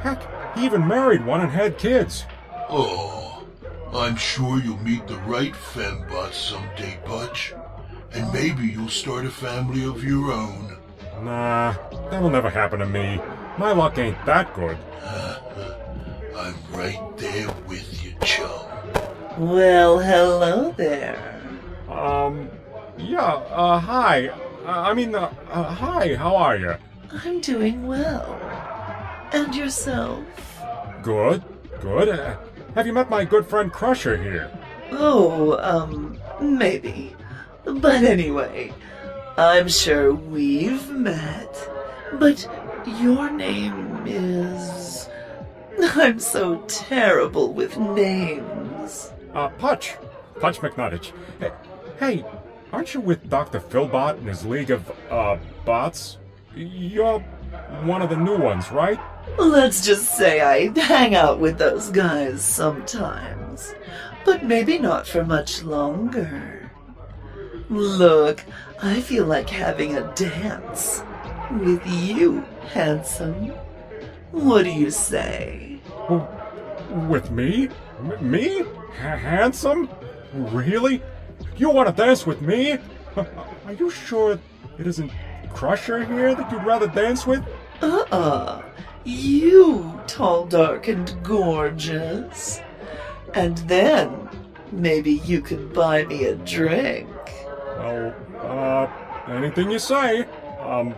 Heck, 0.00 0.56
he 0.56 0.64
even 0.64 0.86
married 0.86 1.24
one 1.24 1.40
and 1.40 1.50
had 1.50 1.78
kids. 1.78 2.24
Oh, 2.68 3.44
I'm 3.92 4.16
sure 4.16 4.60
you'll 4.60 4.78
meet 4.78 5.06
the 5.06 5.18
right 5.18 5.52
fembot 5.52 6.32
someday, 6.32 6.98
Putch. 7.04 7.54
And 8.12 8.32
maybe 8.32 8.66
you'll 8.66 8.88
start 8.88 9.26
a 9.26 9.30
family 9.30 9.84
of 9.84 10.04
your 10.04 10.32
own. 10.32 10.76
Nah, 11.22 11.74
that'll 12.10 12.30
never 12.30 12.50
happen 12.50 12.80
to 12.80 12.86
me. 12.86 13.20
My 13.58 13.72
luck 13.72 13.98
ain't 13.98 14.24
that 14.26 14.52
good. 14.54 14.76
I'm 16.36 16.56
right 16.72 17.00
there 17.16 17.48
with 17.68 18.04
you, 18.04 18.14
chum. 18.24 18.66
Well, 19.38 19.98
hello 19.98 20.72
there. 20.76 21.40
Um, 21.88 22.50
yeah, 22.98 23.22
uh, 23.22 23.78
hi. 23.78 24.28
Uh, 24.28 24.34
I 24.66 24.94
mean, 24.94 25.14
uh, 25.14 25.32
uh, 25.50 25.62
hi, 25.62 26.14
how 26.16 26.36
are 26.36 26.56
you? 26.56 26.74
I'm 27.12 27.40
doing 27.40 27.86
well. 27.86 28.40
And 29.34 29.52
yourself? 29.52 30.22
Good, 31.02 31.42
good. 31.80 32.08
Uh, 32.08 32.36
have 32.76 32.86
you 32.86 32.92
met 32.92 33.10
my 33.10 33.24
good 33.24 33.44
friend 33.44 33.72
Crusher 33.72 34.16
here? 34.16 34.48
Oh, 34.92 35.58
um, 35.58 36.20
maybe. 36.40 37.16
But 37.64 38.04
anyway, 38.04 38.72
I'm 39.36 39.66
sure 39.66 40.14
we've 40.14 40.88
met. 40.88 41.68
But 42.12 42.48
your 42.86 43.28
name 43.28 44.04
is. 44.06 45.08
I'm 45.80 46.20
so 46.20 46.60
terrible 46.68 47.52
with 47.52 47.76
names. 47.76 49.10
Uh, 49.34 49.48
Putch. 49.48 49.96
Putch 50.38 50.58
McNuttich. 50.58 51.10
Hey, 51.40 51.50
hey, 51.98 52.24
aren't 52.72 52.94
you 52.94 53.00
with 53.00 53.28
Dr. 53.28 53.58
Philbot 53.58 54.18
and 54.18 54.28
his 54.28 54.46
League 54.46 54.70
of, 54.70 54.92
uh, 55.10 55.38
bots? 55.64 56.18
You're 56.54 57.24
one 57.84 58.02
of 58.02 58.10
the 58.10 58.16
new 58.16 58.36
ones, 58.36 58.70
right? 58.70 58.98
Let's 59.38 59.84
just 59.84 60.16
say 60.16 60.40
I 60.40 60.68
hang 60.78 61.14
out 61.14 61.40
with 61.40 61.58
those 61.58 61.90
guys 61.90 62.44
sometimes. 62.44 63.74
But 64.24 64.44
maybe 64.44 64.78
not 64.78 65.06
for 65.06 65.24
much 65.24 65.62
longer. 65.62 66.70
Look, 67.68 68.44
I 68.82 69.00
feel 69.00 69.26
like 69.26 69.50
having 69.50 69.96
a 69.96 70.12
dance. 70.14 71.02
With 71.50 71.86
you, 71.86 72.40
handsome. 72.72 73.52
What 74.30 74.64
do 74.64 74.70
you 74.70 74.90
say? 74.90 75.80
With 77.08 77.30
me? 77.30 77.68
M- 77.98 78.30
me? 78.30 78.60
H- 78.60 78.66
handsome? 78.98 79.88
Really? 80.32 81.02
You 81.56 81.70
want 81.70 81.88
to 81.88 81.94
dance 81.94 82.26
with 82.26 82.40
me? 82.40 82.78
Are 83.16 83.72
you 83.78 83.90
sure 83.90 84.38
it 84.78 84.86
isn't 84.86 85.12
Crusher 85.52 86.04
here 86.04 86.34
that 86.34 86.50
you'd 86.50 86.64
rather 86.64 86.88
dance 86.88 87.26
with? 87.26 87.44
Uh-uh. 87.82 88.62
You, 89.04 90.00
tall, 90.06 90.46
dark, 90.46 90.88
and 90.88 91.14
gorgeous. 91.22 92.60
And 93.34 93.58
then, 93.58 94.28
maybe 94.72 95.12
you 95.12 95.40
could 95.40 95.72
buy 95.72 96.04
me 96.04 96.24
a 96.24 96.36
drink. 96.36 97.08
Well, 97.76 98.14
uh, 98.40 99.32
anything 99.32 99.70
you 99.70 99.78
say. 99.78 100.26
Um, 100.60 100.94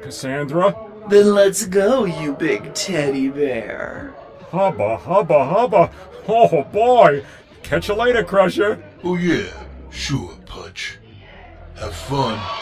Cassandra? 0.00 0.76
Then 1.08 1.34
let's 1.34 1.66
go, 1.66 2.04
you 2.04 2.34
big 2.34 2.74
teddy 2.74 3.28
bear. 3.28 4.14
Hubba, 4.50 4.98
hubba, 4.98 5.44
hubba. 5.44 5.90
Oh 6.28 6.62
boy. 6.64 7.24
Catch 7.62 7.88
you 7.88 7.94
later, 7.94 8.22
Crusher. 8.22 8.82
Oh, 9.02 9.16
yeah, 9.16 9.50
sure, 9.90 10.36
Putch. 10.46 10.98
Have 11.76 11.94
fun. 11.94 12.61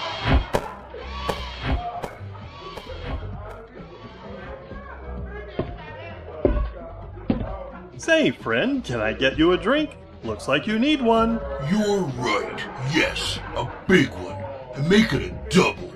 Say, 8.11 8.33
friend, 8.33 8.85
can 8.85 8.99
I 8.99 9.13
get 9.13 9.39
you 9.39 9.53
a 9.53 9.57
drink? 9.57 9.97
Looks 10.25 10.49
like 10.49 10.67
you 10.67 10.81
need 10.81 11.01
one. 11.01 11.41
You're 11.71 12.01
right. 12.19 12.61
Yes, 12.93 13.39
a 13.55 13.71
big 13.87 14.09
one. 14.09 14.35
And 14.75 14.89
make 14.89 15.13
it 15.13 15.23
a 15.23 15.49
double. 15.49 15.93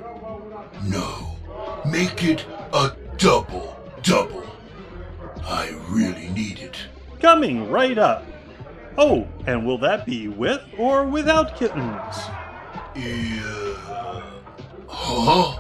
No, 0.84 1.36
make 1.84 2.22
it 2.22 2.46
a 2.72 2.92
double 3.16 3.76
double. 4.04 4.46
I 5.44 5.76
really 5.88 6.28
need 6.28 6.60
it. 6.60 6.76
Coming 7.20 7.68
right 7.68 7.98
up. 7.98 8.24
Oh, 8.96 9.26
and 9.48 9.66
will 9.66 9.78
that 9.78 10.06
be 10.06 10.28
with 10.28 10.62
or 10.78 11.04
without 11.04 11.56
kittens? 11.56 12.14
Yeah. 12.94 14.22
Huh? 14.86 15.58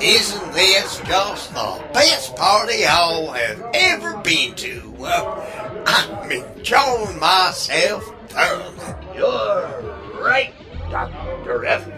Isn't 0.00 0.52
this 0.52 1.00
just 1.00 1.52
the 1.54 1.84
best 1.92 2.36
party 2.36 2.82
y'all 2.82 3.32
have 3.32 3.70
ever 3.74 4.16
been 4.18 4.54
to? 4.54 4.94
Uh, 5.00 5.84
I'm 5.86 6.30
enjoying 6.30 7.18
myself 7.18 8.04
thoroughly. 8.28 8.94
You're 9.16 10.20
right, 10.20 10.54
Dr. 10.90 11.64
F. 11.64 11.88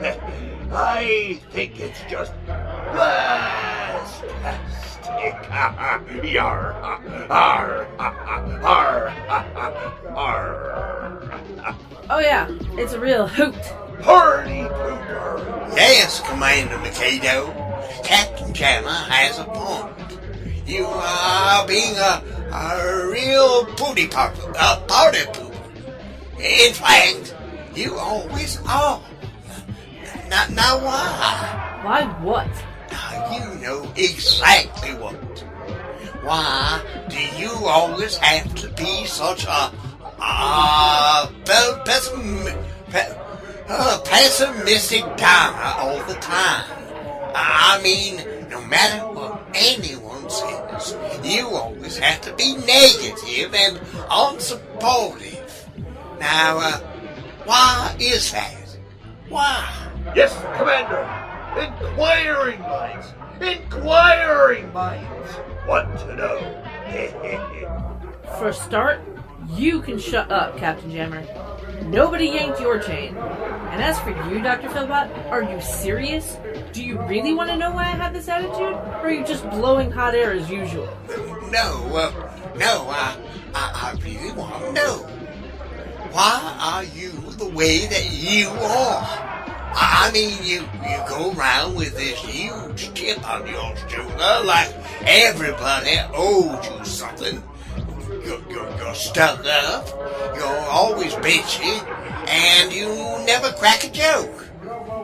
I 0.72 1.40
think 1.52 1.78
it's 1.80 2.00
just 2.10 2.32
blast. 2.44 4.22
lunatic. 4.22 4.74
Yar, 6.32 6.72
ar, 7.30 7.86
ar, 7.98 9.08
ar. 10.14 10.46
Oh 12.08 12.18
yeah, 12.18 12.48
it's 12.78 12.92
a 12.92 13.00
real 13.00 13.26
hoot. 13.26 13.54
Party 14.02 14.62
pooper. 14.62 15.76
Yes, 15.76 16.20
Commander 16.20 16.78
Mikado. 16.78 17.52
Captain 18.04 18.52
Jammer 18.52 18.88
has 18.90 19.38
a 19.38 19.44
point. 19.44 19.92
You 20.66 20.84
are 20.86 21.66
being 21.66 21.96
a, 21.96 22.22
a 22.52 23.08
real 23.10 23.64
booty 23.76 24.06
popper, 24.08 24.50
a 24.58 24.80
party 24.86 25.18
pooper. 25.32 25.52
In 26.40 26.72
fact, 26.74 27.34
you 27.74 27.94
always 27.96 28.58
are. 28.68 29.00
Now, 30.28 30.46
now 30.50 30.78
why? 30.84 31.80
Why 31.84 32.02
what? 32.22 32.48
Now 32.90 33.32
you 33.32 33.60
know 33.60 33.92
exactly 33.96 34.90
what. 34.94 35.14
Why 36.24 36.82
do 37.08 37.20
you 37.40 37.50
always 37.66 38.16
have 38.16 38.52
to 38.56 38.68
be 38.70 39.06
such 39.06 39.44
a 39.44 39.70
uh, 40.18 41.26
pe- 41.44 41.84
pessim, 41.84 42.44
pe- 42.90 43.14
uh, 43.68 44.00
pessimistic 44.04 45.02
downer 45.16 45.74
all 45.78 46.02
the 46.04 46.14
time? 46.14 46.64
I 47.34 47.80
mean, 47.82 48.48
no 48.48 48.64
matter 48.64 49.06
what 49.06 49.46
anyone 49.54 50.28
says, 50.30 50.96
you 51.22 51.48
always 51.48 51.98
have 51.98 52.20
to 52.22 52.34
be 52.34 52.56
negative 52.56 53.54
and 53.54 53.76
unsupportive. 54.08 55.66
Now, 56.18 56.58
uh, 56.58 56.78
why 57.44 57.96
is 58.00 58.32
that? 58.32 58.54
Why? 59.28 59.90
Yes, 60.14 60.32
Commander. 60.56 61.02
Inquiring 61.60 62.60
minds. 62.60 63.06
Inquiring 63.40 64.72
minds. 64.72 65.30
Want 65.66 65.98
to 66.00 66.16
know. 66.16 66.62
For 68.38 68.48
a 68.48 68.52
start, 68.54 69.00
you 69.50 69.80
can 69.82 69.98
shut 69.98 70.30
up, 70.30 70.56
Captain 70.56 70.90
Jammer. 70.90 71.22
Nobody 71.84 72.26
yanked 72.26 72.60
your 72.60 72.78
chain. 72.78 73.16
And 73.16 73.82
as 73.82 73.98
for 74.00 74.10
you, 74.10 74.40
Dr. 74.40 74.68
Philbot, 74.68 75.30
are 75.30 75.42
you 75.42 75.60
serious? 75.60 76.36
Do 76.72 76.82
you 76.82 77.00
really 77.02 77.34
want 77.34 77.50
to 77.50 77.56
know 77.56 77.72
why 77.72 77.82
I 77.82 77.96
have 77.96 78.12
this 78.12 78.28
attitude? 78.28 78.60
Or 78.60 79.06
are 79.06 79.10
you 79.10 79.24
just 79.24 79.48
blowing 79.50 79.90
hot 79.90 80.14
air 80.14 80.32
as 80.32 80.50
usual? 80.50 80.88
No, 81.50 81.86
uh, 81.94 82.10
no, 82.56 82.88
I, 82.88 83.16
I, 83.54 83.92
I 83.92 83.98
really 84.02 84.32
want 84.32 84.64
to 84.64 84.72
know. 84.72 84.96
Why 86.12 86.56
are 86.60 86.84
you 86.84 87.10
the 87.32 87.48
way 87.48 87.86
that 87.86 88.10
you 88.10 88.48
are? 88.48 89.36
I 89.78 90.10
mean, 90.12 90.34
you, 90.42 90.60
you 90.60 91.04
go 91.08 91.32
around 91.32 91.74
with 91.74 91.94
this 91.96 92.18
huge 92.18 92.94
chip 92.94 93.28
on 93.28 93.46
your 93.46 93.76
shoulder 93.88 94.40
like 94.44 94.74
everybody 95.02 95.98
owed 96.14 96.64
you 96.64 96.84
something. 96.84 97.42
You're, 98.26 98.42
you're, 98.50 98.76
you're 98.78 98.94
stuck 98.96 99.46
up, 99.46 99.86
you're 100.34 100.66
always 100.68 101.14
bitchy, 101.14 101.80
and 102.28 102.72
you 102.72 102.88
never 103.24 103.52
crack 103.52 103.84
a 103.84 103.90
joke. 103.90 104.48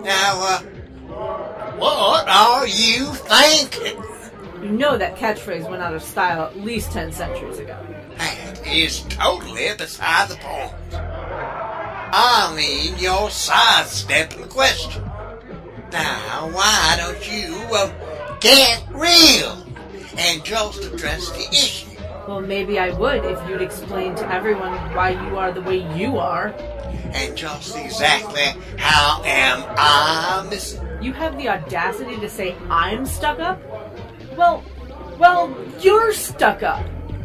Now, 0.03 0.41
uh, 0.41 0.59
what 1.79 2.27
are 2.29 2.67
you 2.67 3.07
thinking? 3.15 4.03
You 4.61 4.73
know 4.73 4.99
that 4.99 5.15
catchphrase 5.15 5.71
went 5.71 5.83
out 5.83 5.95
of 5.95 6.03
style 6.03 6.47
at 6.47 6.59
least 6.59 6.91
10 6.91 7.13
centuries 7.13 7.61
ago. 7.61 7.79
That 8.19 8.67
is 8.67 9.03
totally 9.03 9.69
beside 9.79 10.29
the 10.29 10.37
point. 10.37 10.75
I 10.93 12.53
mean, 12.57 12.99
you're 12.99 13.31
sidestepping 13.31 14.41
the 14.41 14.49
question. 14.49 15.05
Now, 15.93 16.51
why 16.53 16.95
don't 16.99 17.33
you 17.33 17.55
uh, 17.73 18.39
get 18.41 18.85
real 18.91 19.65
and 20.19 20.45
just 20.45 20.83
address 20.83 21.31
the 21.31 21.49
issue? 21.51 21.92
Well, 22.33 22.41
maybe 22.41 22.79
I 22.79 22.89
would 22.89 23.27
if 23.27 23.47
you'd 23.47 23.61
explain 23.61 24.15
to 24.15 24.27
everyone 24.33 24.73
why 24.95 25.11
you 25.11 25.37
are 25.37 25.53
the 25.53 25.61
way 25.61 25.87
you 25.95 26.17
are. 26.17 26.55
And 27.13 27.37
just 27.37 27.77
exactly 27.77 28.55
how 28.79 29.23
am 29.23 29.63
I 29.77 30.47
missing? 30.49 30.81
You 31.03 31.13
have 31.13 31.37
the 31.37 31.51
audacity 31.51 32.17
to 32.17 32.31
say 32.31 32.57
I'm 32.71 33.05
stuck 33.05 33.39
up? 33.39 33.61
Well, 34.35 34.65
well, 35.19 35.55
you're 35.81 36.15
stuck 36.15 36.63
up. 36.63 36.83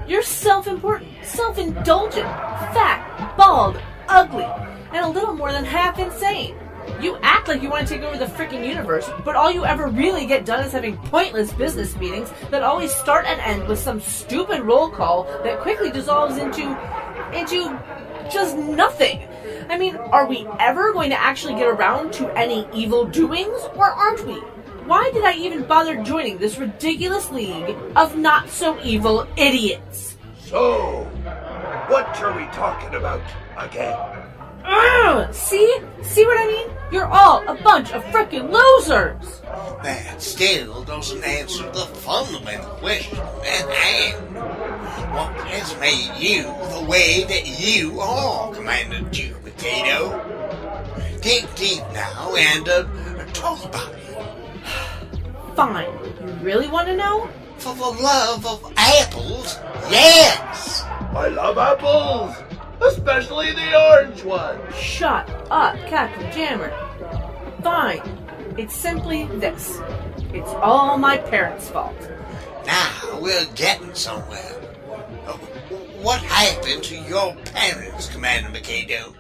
You're 0.10 0.24
self-important, 0.24 1.10
self-indulgent, 1.24 2.28
fat, 2.76 3.34
bald, 3.38 3.82
ugly, 4.10 4.44
and 4.92 5.06
a 5.06 5.08
little 5.08 5.34
more 5.34 5.54
than 5.54 5.64
half 5.64 6.00
insane. 6.00 6.58
You 7.02 7.18
act 7.22 7.48
like 7.48 7.62
you 7.62 7.70
want 7.70 7.88
to 7.88 7.94
take 7.94 8.04
over 8.04 8.18
the 8.18 8.26
freaking 8.26 8.68
universe, 8.68 9.10
but 9.24 9.36
all 9.36 9.52
you 9.52 9.66
ever 9.66 9.88
really 9.88 10.26
get 10.26 10.46
done 10.46 10.66
is 10.66 10.72
having 10.72 10.98
pointless 10.98 11.54
business 11.54 11.96
meetings 11.96 12.32
that 12.50 12.64
always 12.64 12.94
start 12.94 13.26
and 13.26 13.40
end 13.42 13.68
with 13.68 13.80
some 13.80 14.00
stupid 14.00 14.62
roll 14.62 14.90
call 14.90 15.24
that 15.44 15.60
quickly 15.60 15.92
dissolves 15.92 16.38
into 16.38 16.64
into 17.34 17.78
just 18.32 18.58
nothing. 18.58 19.28
I 19.70 19.78
mean, 19.78 19.96
are 19.96 20.26
we 20.28 20.48
ever 20.60 20.94
going 20.94 21.10
to 21.12 21.20
actually 21.20 21.56
get 21.56 21.68
around 21.68 22.14
to 22.14 22.28
any 22.38 22.68
evil 22.74 23.06
doings, 23.06 23.62
or 23.76 23.86
aren't 23.86 24.26
we? 24.26 24.36
Why 24.88 25.12
did 25.14 25.26
I 25.26 25.34
even 25.34 25.64
bother 25.64 26.02
joining 26.02 26.38
this 26.38 26.58
ridiculous 26.58 27.30
league 27.32 27.76
of 27.96 28.18
not 28.18 28.50
so 28.50 28.80
evil 28.82 29.28
idiots? 29.36 30.18
So, 30.40 31.04
what 31.90 32.22
are 32.22 32.36
we 32.36 32.46
talking 32.54 32.96
about 32.96 33.22
again? 33.58 33.98
Ugh, 34.64 35.34
see? 35.34 35.80
See 36.04 36.26
what 36.26 36.38
I 36.40 36.48
mean? 36.48 36.77
You're 36.90 37.06
all 37.06 37.44
a 37.50 37.62
bunch 37.62 37.92
of 37.92 38.02
frickin' 38.06 38.50
losers! 38.50 39.42
That 39.84 40.22
still 40.22 40.86
doesn't 40.86 41.22
answer 41.22 41.64
the 41.64 41.86
fundamental 41.86 42.70
question 42.76 43.18
at 43.18 43.70
hand. 43.70 44.36
What 45.14 45.34
has 45.48 45.78
made 45.82 46.16
you 46.18 46.44
the 46.44 46.86
way 46.88 47.26
that 47.26 47.46
you 47.60 48.00
are, 48.00 48.54
Commander 48.54 49.02
Duke 49.10 49.44
Potato? 49.44 50.24
Dig 51.22 51.54
deep 51.56 51.84
now 51.94 52.34
and 52.38 52.70
uh, 52.70 52.86
talk 53.34 53.66
about 53.66 53.94
it. 53.94 55.56
Fine. 55.56 55.92
You 56.22 56.34
really 56.42 56.70
want 56.70 56.88
to 56.88 56.96
know? 56.96 57.30
For 57.58 57.76
the 57.76 58.02
love 58.02 58.46
of 58.46 58.74
apples, 58.78 59.60
yes! 59.90 60.84
I 60.84 61.28
love 61.28 61.58
apples, 61.58 62.36
especially 62.82 63.52
the 63.54 63.76
orange 63.90 64.24
one. 64.24 64.60
Shut 64.74 65.30
up, 65.52 65.76
Captain 65.88 66.32
Jammer. 66.32 66.72
Fine. 67.64 68.02
It's 68.58 68.76
simply 68.76 69.26
this. 69.26 69.80
It's 70.34 70.50
all 70.56 70.98
my 70.98 71.18
parents' 71.18 71.70
fault. 71.70 71.96
Now 72.66 73.20
we're 73.22 73.46
getting 73.56 73.94
somewhere. 73.94 74.54
Uh, 75.28 75.34
What 76.02 76.22
happened 76.22 76.84
to 76.84 76.96
your 76.96 77.36
parents, 77.54 78.08
Commander 78.08 78.50
Mikado? 78.50 79.14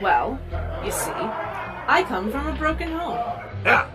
Well, 0.00 0.38
you 0.84 0.90
see, 0.90 1.10
I 1.10 2.04
come 2.08 2.30
from 2.30 2.46
a 2.46 2.52
broken 2.54 2.92
home. 2.92 3.18
Now, 3.64 3.88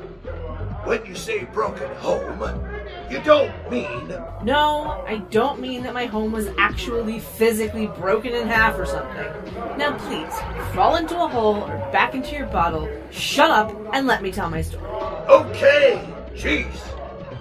when 0.85 1.05
you 1.05 1.15
say 1.15 1.45
broken 1.45 1.93
home, 1.95 2.63
you 3.09 3.19
don't 3.21 3.51
mean 3.71 4.07
No, 4.43 5.03
I 5.07 5.17
don't 5.31 5.59
mean 5.59 5.83
that 5.83 5.93
my 5.93 6.05
home 6.05 6.31
was 6.31 6.47
actually 6.57 7.19
physically 7.19 7.87
broken 7.87 8.33
in 8.33 8.47
half 8.47 8.77
or 8.77 8.85
something. 8.85 9.25
Now, 9.77 9.97
please, 9.97 10.33
fall 10.73 10.95
into 10.95 11.15
a 11.21 11.27
hole 11.27 11.63
or 11.63 11.77
back 11.91 12.13
into 12.13 12.35
your 12.35 12.47
bottle, 12.47 12.89
shut 13.11 13.49
up, 13.49 13.75
and 13.93 14.07
let 14.07 14.21
me 14.21 14.31
tell 14.31 14.49
my 14.49 14.61
story. 14.61 14.85
Okay, 15.27 16.07
jeez. 16.33 16.67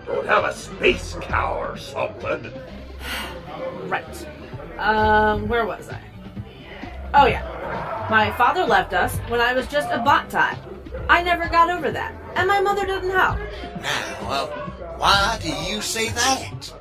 Don't 0.06 0.26
have 0.26 0.44
a 0.44 0.52
space 0.52 1.16
cow 1.20 1.58
or 1.58 1.76
something. 1.76 2.50
Right. 3.84 4.26
Um, 4.78 5.46
where 5.46 5.66
was 5.66 5.88
I? 5.88 6.00
Oh, 7.12 7.26
yeah. 7.26 8.06
My 8.10 8.32
father 8.32 8.64
left 8.64 8.92
us 8.92 9.14
when 9.28 9.40
I 9.40 9.52
was 9.52 9.66
just 9.68 9.88
a 9.90 9.98
bot 9.98 10.30
tie. 10.30 10.58
I 11.08 11.22
never 11.22 11.48
got 11.48 11.70
over 11.70 11.90
that, 11.92 12.12
and 12.36 12.48
my 12.48 12.60
mother 12.60 12.86
didn't 12.86 13.10
help. 13.10 13.38
Now, 13.80 14.30
uh, 14.30 14.46
why 14.96 15.38
do 15.40 15.48
you 15.48 15.80
say 15.80 16.08
that? 16.10 16.72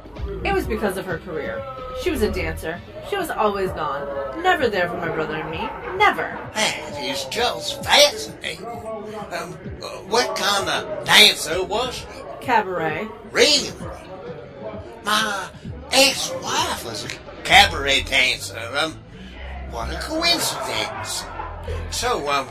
It 0.45 0.53
was 0.53 0.65
because 0.65 0.97
of 0.97 1.05
her 1.05 1.19
career. 1.19 1.63
She 2.01 2.09
was 2.09 2.21
a 2.21 2.31
dancer. 2.31 2.79
She 3.09 3.17
was 3.17 3.29
always 3.29 3.69
gone. 3.71 4.41
Never 4.41 4.69
there 4.69 4.89
for 4.89 4.97
my 4.97 5.09
brother 5.09 5.35
and 5.35 5.51
me. 5.51 5.69
Never. 5.97 6.37
That 6.53 6.97
is 7.01 7.25
just 7.25 7.83
fascinating. 7.83 8.65
Um, 8.65 9.53
what 10.09 10.35
kind 10.35 10.69
of 10.69 11.05
dancer 11.05 11.63
was 11.63 11.95
she? 11.95 12.05
Cabaret. 12.41 13.07
Really? 13.31 13.69
My 15.03 15.49
ex-wife 15.91 16.85
was 16.85 17.05
a 17.05 17.09
cabaret 17.43 18.03
dancer. 18.03 18.59
Um, 18.77 18.99
what 19.71 19.89
a 19.91 19.99
coincidence. 19.99 21.25
So, 21.91 22.29
um, 22.29 22.47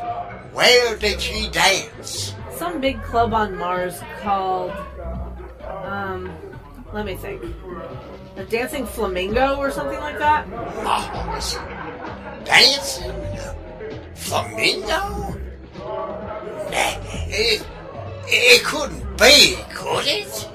where 0.52 0.96
did 0.96 1.20
she 1.20 1.48
dance? 1.50 2.34
Some 2.62 2.81
big 2.81 3.03
club 3.03 3.35
on 3.35 3.59
Mars 3.59 4.01
called. 4.20 4.70
Um, 5.83 6.33
let 6.92 7.05
me 7.05 7.16
think. 7.16 7.42
A 8.37 8.44
dancing 8.44 8.87
flamingo 8.87 9.57
or 9.57 9.72
something 9.72 9.98
like 9.98 10.16
that? 10.20 10.48
Mars? 10.48 11.59
Dancing? 12.44 13.11
Flamingo? 14.14 15.37
It, 17.35 17.66
it 18.29 18.62
couldn't 18.62 19.18
be, 19.18 19.57
could 19.75 20.07
it? 20.07 20.48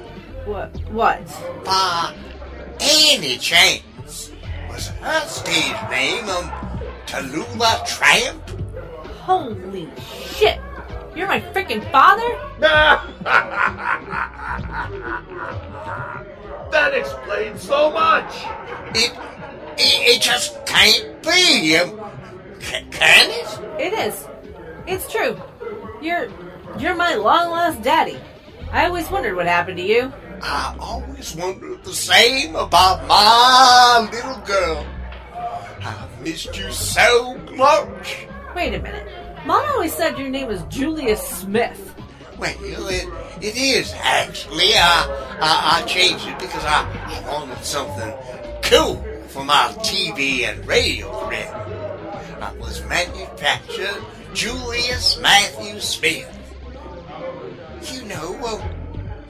What? 0.46 0.78
What? 0.90 1.28
By 1.66 2.16
any 2.80 3.38
chance, 3.38 4.32
was 4.70 4.88
her 4.88 5.28
stage 5.28 5.90
name 5.92 6.24
um, 6.30 6.50
Tallulah 7.06 7.86
Tramp? 7.86 8.50
Holy 9.26 9.90
shit! 10.00 10.62
You're 11.18 11.28
my 11.28 11.42
freaking 11.42 11.84
father? 11.92 12.30
That 16.72 16.94
explains 16.94 17.62
so 17.62 17.92
much. 17.92 18.46
It, 18.94 19.12
it, 19.78 20.18
it 20.18 20.22
just 20.22 20.66
can't 20.66 21.22
be. 21.24 21.78
Um, 21.78 21.98
ca- 22.60 22.84
can 22.92 23.30
it? 23.32 23.82
It 23.82 23.94
is. 23.94 24.28
It's 24.86 25.12
true. 25.12 25.40
You're 26.02 26.28
you're 26.78 26.94
my 26.94 27.16
long 27.16 27.50
lost 27.52 27.82
daddy. 27.82 28.20
I 28.72 28.86
always 28.86 29.10
wondered 29.10 29.36
what 29.36 29.48
happened 29.48 29.78
to 29.78 29.84
you. 29.84 30.12
I 30.42 30.76
always 30.80 31.36
wondered 31.36 31.84
the 31.84 31.94
same 31.94 32.56
about 32.56 33.08
my 33.08 34.08
little 34.12 34.38
girl. 34.46 34.86
I've 35.82 36.22
missed 36.22 36.58
you 36.58 36.72
so 36.72 37.36
much. 37.56 38.28
Wait 38.56 38.74
a 38.74 38.80
minute. 38.80 39.08
Mom 39.48 39.66
always 39.70 39.94
said 39.94 40.20
your 40.20 40.28
name 40.28 40.50
was 40.50 40.62
Julius 40.64 41.26
Smith. 41.26 41.96
Well, 42.38 42.54
it, 42.60 43.08
it 43.42 43.56
is 43.56 43.94
actually. 43.96 44.74
I, 44.76 45.38
I, 45.40 45.80
I 45.80 45.86
changed 45.88 46.28
it 46.28 46.38
because 46.38 46.66
I, 46.66 46.84
I 47.06 47.32
wanted 47.32 47.64
something 47.64 48.14
cool 48.62 49.02
for 49.30 49.46
my 49.46 49.74
TV 49.80 50.42
and 50.42 50.68
radio 50.68 51.10
career. 51.22 51.50
I 52.42 52.54
was 52.60 52.84
manufactured 52.88 54.04
Julius 54.34 55.18
Matthew 55.22 55.80
Smith. 55.80 56.28
You 57.94 58.04
know, 58.04 58.38
uh, 58.44 58.68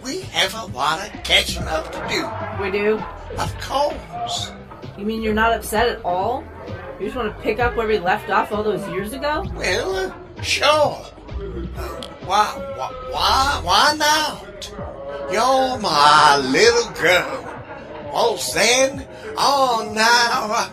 we 0.03 0.21
have 0.21 0.55
a 0.55 0.65
lot 0.75 1.07
of 1.07 1.23
catching 1.23 1.61
up 1.65 1.91
to 1.91 1.99
do. 2.09 2.63
We 2.63 2.71
do? 2.71 2.97
Of 3.37 3.61
course. 3.61 4.51
You 4.97 5.05
mean 5.05 5.21
you're 5.21 5.35
not 5.35 5.53
upset 5.53 5.89
at 5.89 6.03
all? 6.03 6.43
You 6.99 7.05
just 7.05 7.15
want 7.15 7.35
to 7.35 7.43
pick 7.43 7.59
up 7.59 7.75
where 7.75 7.87
we 7.87 7.99
left 7.99 8.29
off 8.29 8.51
all 8.51 8.63
those 8.63 8.87
years 8.89 9.13
ago? 9.13 9.45
Well, 9.53 9.95
uh, 9.95 10.41
sure. 10.41 10.95
Why, 12.25 12.45
why, 12.75 12.91
why, 13.11 13.61
why 13.63 13.95
not? 13.97 14.71
You're 15.31 15.79
my 15.79 16.37
little 16.37 16.91
girl. 16.93 17.53
Oh, 18.13 18.39
then, 18.53 19.07
oh, 19.37 19.91
now, 19.93 20.71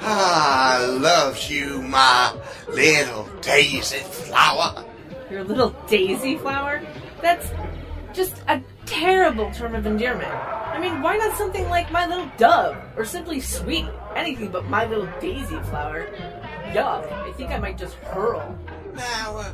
I 0.00 0.86
love 0.86 1.50
you, 1.50 1.82
my 1.82 2.34
little 2.68 3.28
daisy 3.42 3.98
flower. 3.98 4.84
Your 5.30 5.44
little 5.44 5.70
daisy 5.88 6.36
flower? 6.38 6.80
That's 7.20 7.50
just 8.14 8.42
a 8.48 8.62
terrible 8.86 9.50
term 9.50 9.74
of 9.74 9.84
endearment. 9.84 10.32
I 10.32 10.78
mean, 10.80 11.02
why 11.02 11.16
not 11.16 11.36
something 11.36 11.68
like 11.68 11.90
my 11.92 12.06
little 12.06 12.30
dove 12.38 12.76
or 12.96 13.04
simply 13.04 13.40
sweetie? 13.40 13.88
Anything 14.16 14.50
but 14.50 14.64
my 14.64 14.86
little 14.86 15.08
daisy 15.20 15.58
flower. 15.64 16.06
Yuck. 16.72 17.12
I 17.12 17.32
think 17.32 17.50
I 17.50 17.58
might 17.58 17.76
just 17.76 17.96
hurl. 17.96 18.58
Now, 18.94 19.36
uh, 19.36 19.44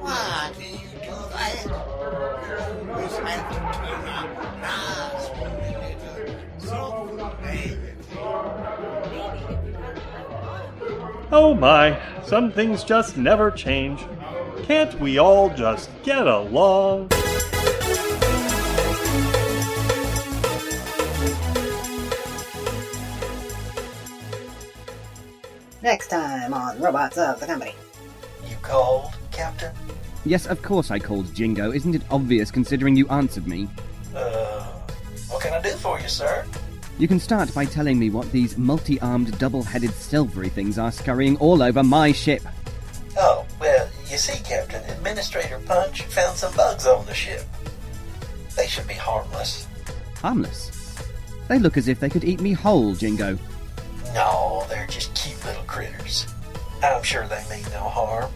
why 0.00 0.52
do 0.58 0.64
you 0.64 0.88
do 1.00 1.14
that? 1.30 1.64
You 1.64 2.90
always 2.90 3.16
have 3.18 3.48
to 3.48 3.54
turn 3.78 4.08
out 4.08 4.28
nice 4.60 5.28
when 5.38 5.52
you 5.70 5.78
little 5.78 6.34
so 6.58 7.32
negative. 7.40 7.96
Oh 11.32 11.54
my, 11.54 11.96
some 12.24 12.50
things 12.50 12.82
just 12.82 13.16
never 13.16 13.52
change. 13.52 14.04
Can't 14.64 14.98
we 14.98 15.18
all 15.18 15.50
just 15.50 15.88
get 16.02 16.26
along? 16.26 17.10
Next 25.90 26.06
time 26.06 26.54
on 26.54 26.80
Robots 26.80 27.18
of 27.18 27.40
the 27.40 27.46
Company. 27.46 27.74
You 28.48 28.54
called, 28.62 29.12
Captain? 29.32 29.72
Yes, 30.24 30.46
of 30.46 30.62
course 30.62 30.92
I 30.92 31.00
called 31.00 31.34
Jingo. 31.34 31.72
Isn't 31.72 31.96
it 31.96 32.02
obvious 32.12 32.52
considering 32.52 32.94
you 32.94 33.08
answered 33.08 33.48
me? 33.48 33.68
Uh, 34.14 34.66
what 35.28 35.42
can 35.42 35.52
I 35.52 35.60
do 35.60 35.70
for 35.70 35.98
you, 35.98 36.06
sir? 36.06 36.46
You 37.00 37.08
can 37.08 37.18
start 37.18 37.52
by 37.52 37.64
telling 37.64 37.98
me 37.98 38.08
what 38.08 38.30
these 38.30 38.56
multi 38.56 39.00
armed, 39.00 39.36
double 39.40 39.64
headed 39.64 39.90
silvery 39.90 40.48
things 40.48 40.78
are 40.78 40.92
scurrying 40.92 41.36
all 41.38 41.60
over 41.60 41.82
my 41.82 42.12
ship. 42.12 42.42
Oh, 43.18 43.44
well, 43.58 43.88
you 44.08 44.16
see, 44.16 44.40
Captain, 44.44 44.88
Administrator 44.90 45.58
Punch 45.66 46.02
found 46.02 46.38
some 46.38 46.54
bugs 46.54 46.86
on 46.86 47.04
the 47.06 47.14
ship. 47.14 47.42
They 48.56 48.68
should 48.68 48.86
be 48.86 48.94
harmless. 48.94 49.66
Harmless. 50.18 50.70
They 51.48 51.58
look 51.58 51.76
as 51.76 51.88
if 51.88 51.98
they 51.98 52.08
could 52.08 52.22
eat 52.22 52.40
me 52.40 52.52
whole, 52.52 52.94
Jingo. 52.94 53.36
No, 54.14 54.64
they're 54.68 54.86
just 54.86 55.12
cute 55.16 55.29
little 55.29 55.29
critters. 55.70 56.26
I'm 56.82 57.02
sure 57.04 57.26
they 57.28 57.42
mean 57.48 57.64
no 57.70 57.88
harm. 57.88 58.30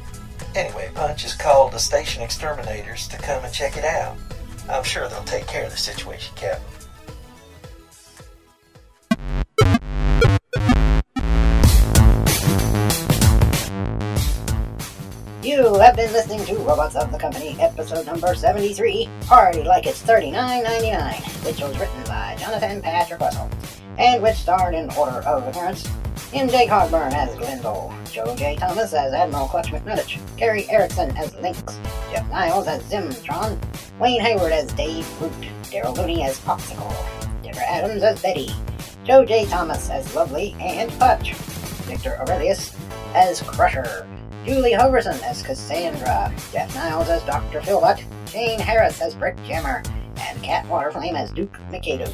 Anyway, 0.55 0.89
Punch 0.95 1.23
has 1.23 1.35
called 1.35 1.73
the 1.73 1.79
station 1.79 2.23
exterminators 2.23 3.09
to 3.09 3.17
come 3.19 3.45
and 3.45 3.53
check 3.53 3.77
it 3.77 3.85
out. 3.85 4.17
I'm 4.71 4.85
sure 4.85 5.09
they'll 5.09 5.25
take 5.25 5.49
care 5.49 5.65
of 5.65 5.73
the 5.73 5.77
situation, 5.77 6.33
Captain. 6.37 6.65
You 15.43 15.75
have 15.75 15.97
been 15.97 16.13
listening 16.13 16.45
to 16.47 16.55
Robots 16.63 16.95
of 16.95 17.11
the 17.11 17.19
Company, 17.19 17.57
episode 17.59 18.07
number 18.07 18.35
73, 18.35 19.09
Party 19.27 19.65
Like 19.65 19.87
It's 19.87 20.03
$39.99, 20.03 21.45
which 21.45 21.61
was 21.61 21.77
written 21.79 22.03
by 22.05 22.37
Jonathan 22.39 22.81
Patrick 22.81 23.21
Russell, 23.21 23.51
and 23.99 24.23
which 24.23 24.37
starred 24.37 24.75
in 24.75 24.89
order 24.93 25.19
of 25.27 25.47
appearance 25.49 25.87
in 26.35 26.49
Jake 26.49 26.69
Hogburn 26.69 27.13
as 27.13 27.33
Glendale, 27.37 27.95
Joe 28.11 28.35
J. 28.35 28.57
Thomas 28.57 28.93
as 28.93 29.13
Admiral 29.13 29.47
Clutch 29.47 29.69
McNuttich, 29.69 30.19
Gary 30.37 30.69
Erickson 30.69 31.17
as 31.17 31.33
Lynx, 31.37 31.63
Jeff 32.11 32.29
Niles 32.29 32.67
as 32.67 32.83
Zimtron, 32.85 33.57
Wayne 34.01 34.21
Hayward 34.21 34.51
as 34.51 34.73
Dave 34.73 35.09
Root, 35.23 35.33
Daryl 35.63 35.97
Looney 35.97 36.25
as 36.25 36.41
Popsicle, 36.41 36.93
Deborah 37.45 37.63
Adams 37.63 38.03
as 38.03 38.21
Betty, 38.21 38.51
Joe 39.05 39.25
J. 39.25 39.47
Thomas 39.47 39.89
as 39.91 40.13
Lovely 40.17 40.57
and 40.59 40.91
Putch, 40.99 41.35
Victor 41.85 42.19
Aurelius 42.19 42.77
as 43.15 43.41
Crusher, 43.41 44.05
Julie 44.45 44.73
Hoverson 44.73 45.23
as 45.23 45.41
Cassandra, 45.41 46.35
Jeff 46.51 46.75
Niles 46.75 47.09
as 47.11 47.23
Dr. 47.23 47.61
Philbot, 47.61 48.03
Jane 48.33 48.59
Harris 48.59 49.01
as 49.01 49.15
Brick 49.15 49.37
Jammer, 49.45 49.85
and 50.19 50.43
Cat 50.43 50.67
Waterflame 50.67 51.15
as 51.15 51.31
Duke 51.31 51.57
Mikado. 51.71 52.13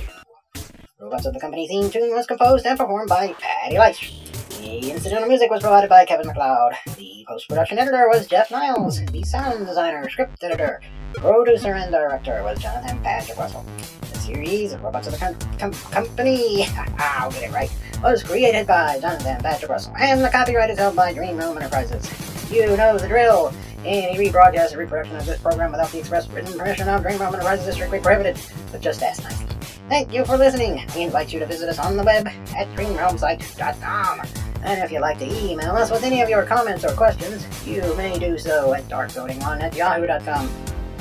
Robots 1.01 1.25
of 1.25 1.33
the 1.33 1.41
Company 1.41 1.67
theme 1.67 1.91
tune 1.91 2.15
was 2.15 2.27
composed 2.27 2.67
and 2.67 2.79
performed 2.79 3.09
by 3.09 3.33
Patty 3.41 3.79
Leitch. 3.79 4.13
The 4.61 4.91
incidental 4.91 5.29
music 5.29 5.51
was 5.51 5.63
provided 5.63 5.89
by 5.89 6.05
Kevin 6.05 6.27
MacLeod. 6.27 6.75
The 6.99 7.25
post-production 7.27 7.79
editor 7.79 8.07
was 8.11 8.27
Jeff 8.27 8.51
Niles. 8.51 9.01
The 9.07 9.23
sound 9.23 9.65
designer, 9.65 10.07
script 10.11 10.45
editor, 10.45 10.83
producer, 11.15 11.73
and 11.73 11.91
director 11.91 12.43
was 12.43 12.59
Jonathan 12.59 13.03
Patrick 13.03 13.39
Russell. 13.39 13.65
The 14.13 14.19
series, 14.19 14.75
of 14.75 14.83
Robots 14.83 15.07
of 15.07 15.15
the 15.15 15.19
Com- 15.19 15.59
Com- 15.59 15.73
Company, 15.91 16.67
I'll 16.99 17.31
get 17.31 17.45
it 17.45 17.53
right, 17.53 17.71
was 18.03 18.23
created 18.23 18.67
by 18.67 19.01
Jonathan 19.01 19.41
Patrick 19.41 19.71
Russell, 19.71 19.95
and 19.99 20.23
the 20.23 20.29
copyright 20.29 20.69
is 20.69 20.79
held 20.79 20.97
by 20.97 21.15
Dream 21.15 21.39
Realm 21.39 21.57
Enterprises. 21.57 22.11
You 22.53 22.77
know 22.77 22.99
the 22.99 23.09
drill. 23.09 23.55
Any 23.87 24.19
rebroadcast 24.29 24.75
or 24.75 24.79
reproduction 24.79 25.17
of 25.17 25.25
this 25.25 25.41
program 25.41 25.71
without 25.71 25.91
the 25.93 26.01
express 26.01 26.29
written 26.29 26.59
permission 26.59 26.91
of 26.91 27.01
Dream 27.01 27.19
Realm 27.19 27.33
Enterprises 27.33 27.69
is 27.69 27.75
strictly 27.77 28.01
prohibited, 28.01 28.39
but 28.71 28.83
just 28.83 29.03
ask 29.03 29.23
nicely. 29.23 29.47
Thank 29.91 30.13
you 30.13 30.25
for 30.25 30.39
listening. 30.39 30.87
We 30.95 31.03
invite 31.03 31.33
you 31.33 31.41
to 31.41 31.47
visit 31.47 31.69
us 31.69 31.81
on 31.81 31.97
the 31.97 32.05
web 32.05 32.29
at 32.29 32.69
dreamrealmsite.com. 32.77 34.21
And 34.63 34.85
if 34.85 34.93
you'd 34.93 35.01
like 35.01 35.19
to 35.19 35.27
email 35.45 35.73
us 35.73 35.91
with 35.91 36.05
any 36.05 36.23
of 36.23 36.29
your 36.29 36.45
comments 36.45 36.85
or 36.85 36.93
questions, 36.95 37.45
you 37.67 37.83
may 37.97 38.17
do 38.17 38.39
so 38.39 38.73
at 38.73 38.85
darkcoding1 38.85 39.61
at 39.61 39.75
yahoo.com. 39.75 40.49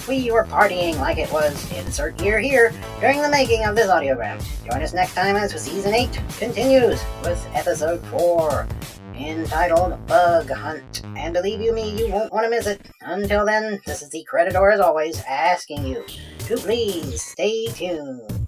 We 0.07 0.31
were 0.31 0.43
partying 0.43 0.97
like 0.97 1.19
it 1.19 1.31
was 1.31 1.71
insert 1.73 2.19
year 2.19 2.39
here 2.39 2.73
during 2.99 3.21
the 3.21 3.29
making 3.29 3.63
of 3.63 3.75
this 3.75 3.91
audiogram. 3.91 4.43
Join 4.65 4.81
us 4.81 4.95
next 4.95 5.13
time 5.13 5.35
as 5.35 5.51
season 5.61 5.93
8 5.93 6.19
continues 6.39 6.99
with 7.21 7.47
episode 7.53 8.03
4 8.07 8.67
entitled 9.13 10.03
Bug 10.07 10.49
Hunt. 10.49 11.03
And 11.15 11.35
believe 11.35 11.61
you 11.61 11.75
me, 11.75 11.95
you 11.95 12.11
won't 12.11 12.33
want 12.33 12.45
to 12.45 12.49
miss 12.49 12.65
it. 12.65 12.89
Until 13.01 13.45
then, 13.45 13.81
this 13.85 14.01
is 14.01 14.09
the 14.09 14.23
creditor 14.23 14.71
as 14.71 14.79
always 14.79 15.21
asking 15.27 15.85
you 15.85 16.03
to 16.47 16.57
please 16.57 17.21
stay 17.21 17.67
tuned. 17.67 18.38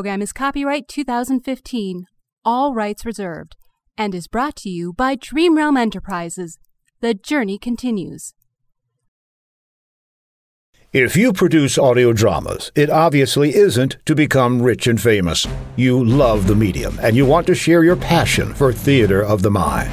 Program 0.00 0.22
is 0.22 0.32
copyright 0.32 0.88
2015, 0.88 2.06
all 2.42 2.72
rights 2.72 3.04
reserved, 3.04 3.54
and 3.98 4.14
is 4.14 4.28
brought 4.28 4.56
to 4.56 4.70
you 4.70 4.94
by 4.94 5.14
Dream 5.14 5.58
Realm 5.58 5.76
Enterprises. 5.76 6.58
The 7.02 7.12
journey 7.12 7.58
continues. 7.58 8.32
If 10.94 11.18
you 11.18 11.34
produce 11.34 11.76
audio 11.76 12.14
dramas, 12.14 12.72
it 12.74 12.88
obviously 12.88 13.54
isn't 13.54 13.98
to 14.06 14.14
become 14.14 14.62
rich 14.62 14.86
and 14.86 14.98
famous. 14.98 15.46
You 15.76 16.02
love 16.02 16.46
the 16.46 16.56
medium 16.56 16.98
and 17.02 17.14
you 17.14 17.26
want 17.26 17.46
to 17.48 17.54
share 17.54 17.84
your 17.84 17.96
passion 17.96 18.54
for 18.54 18.72
theater 18.72 19.22
of 19.22 19.42
the 19.42 19.50
mind. 19.50 19.92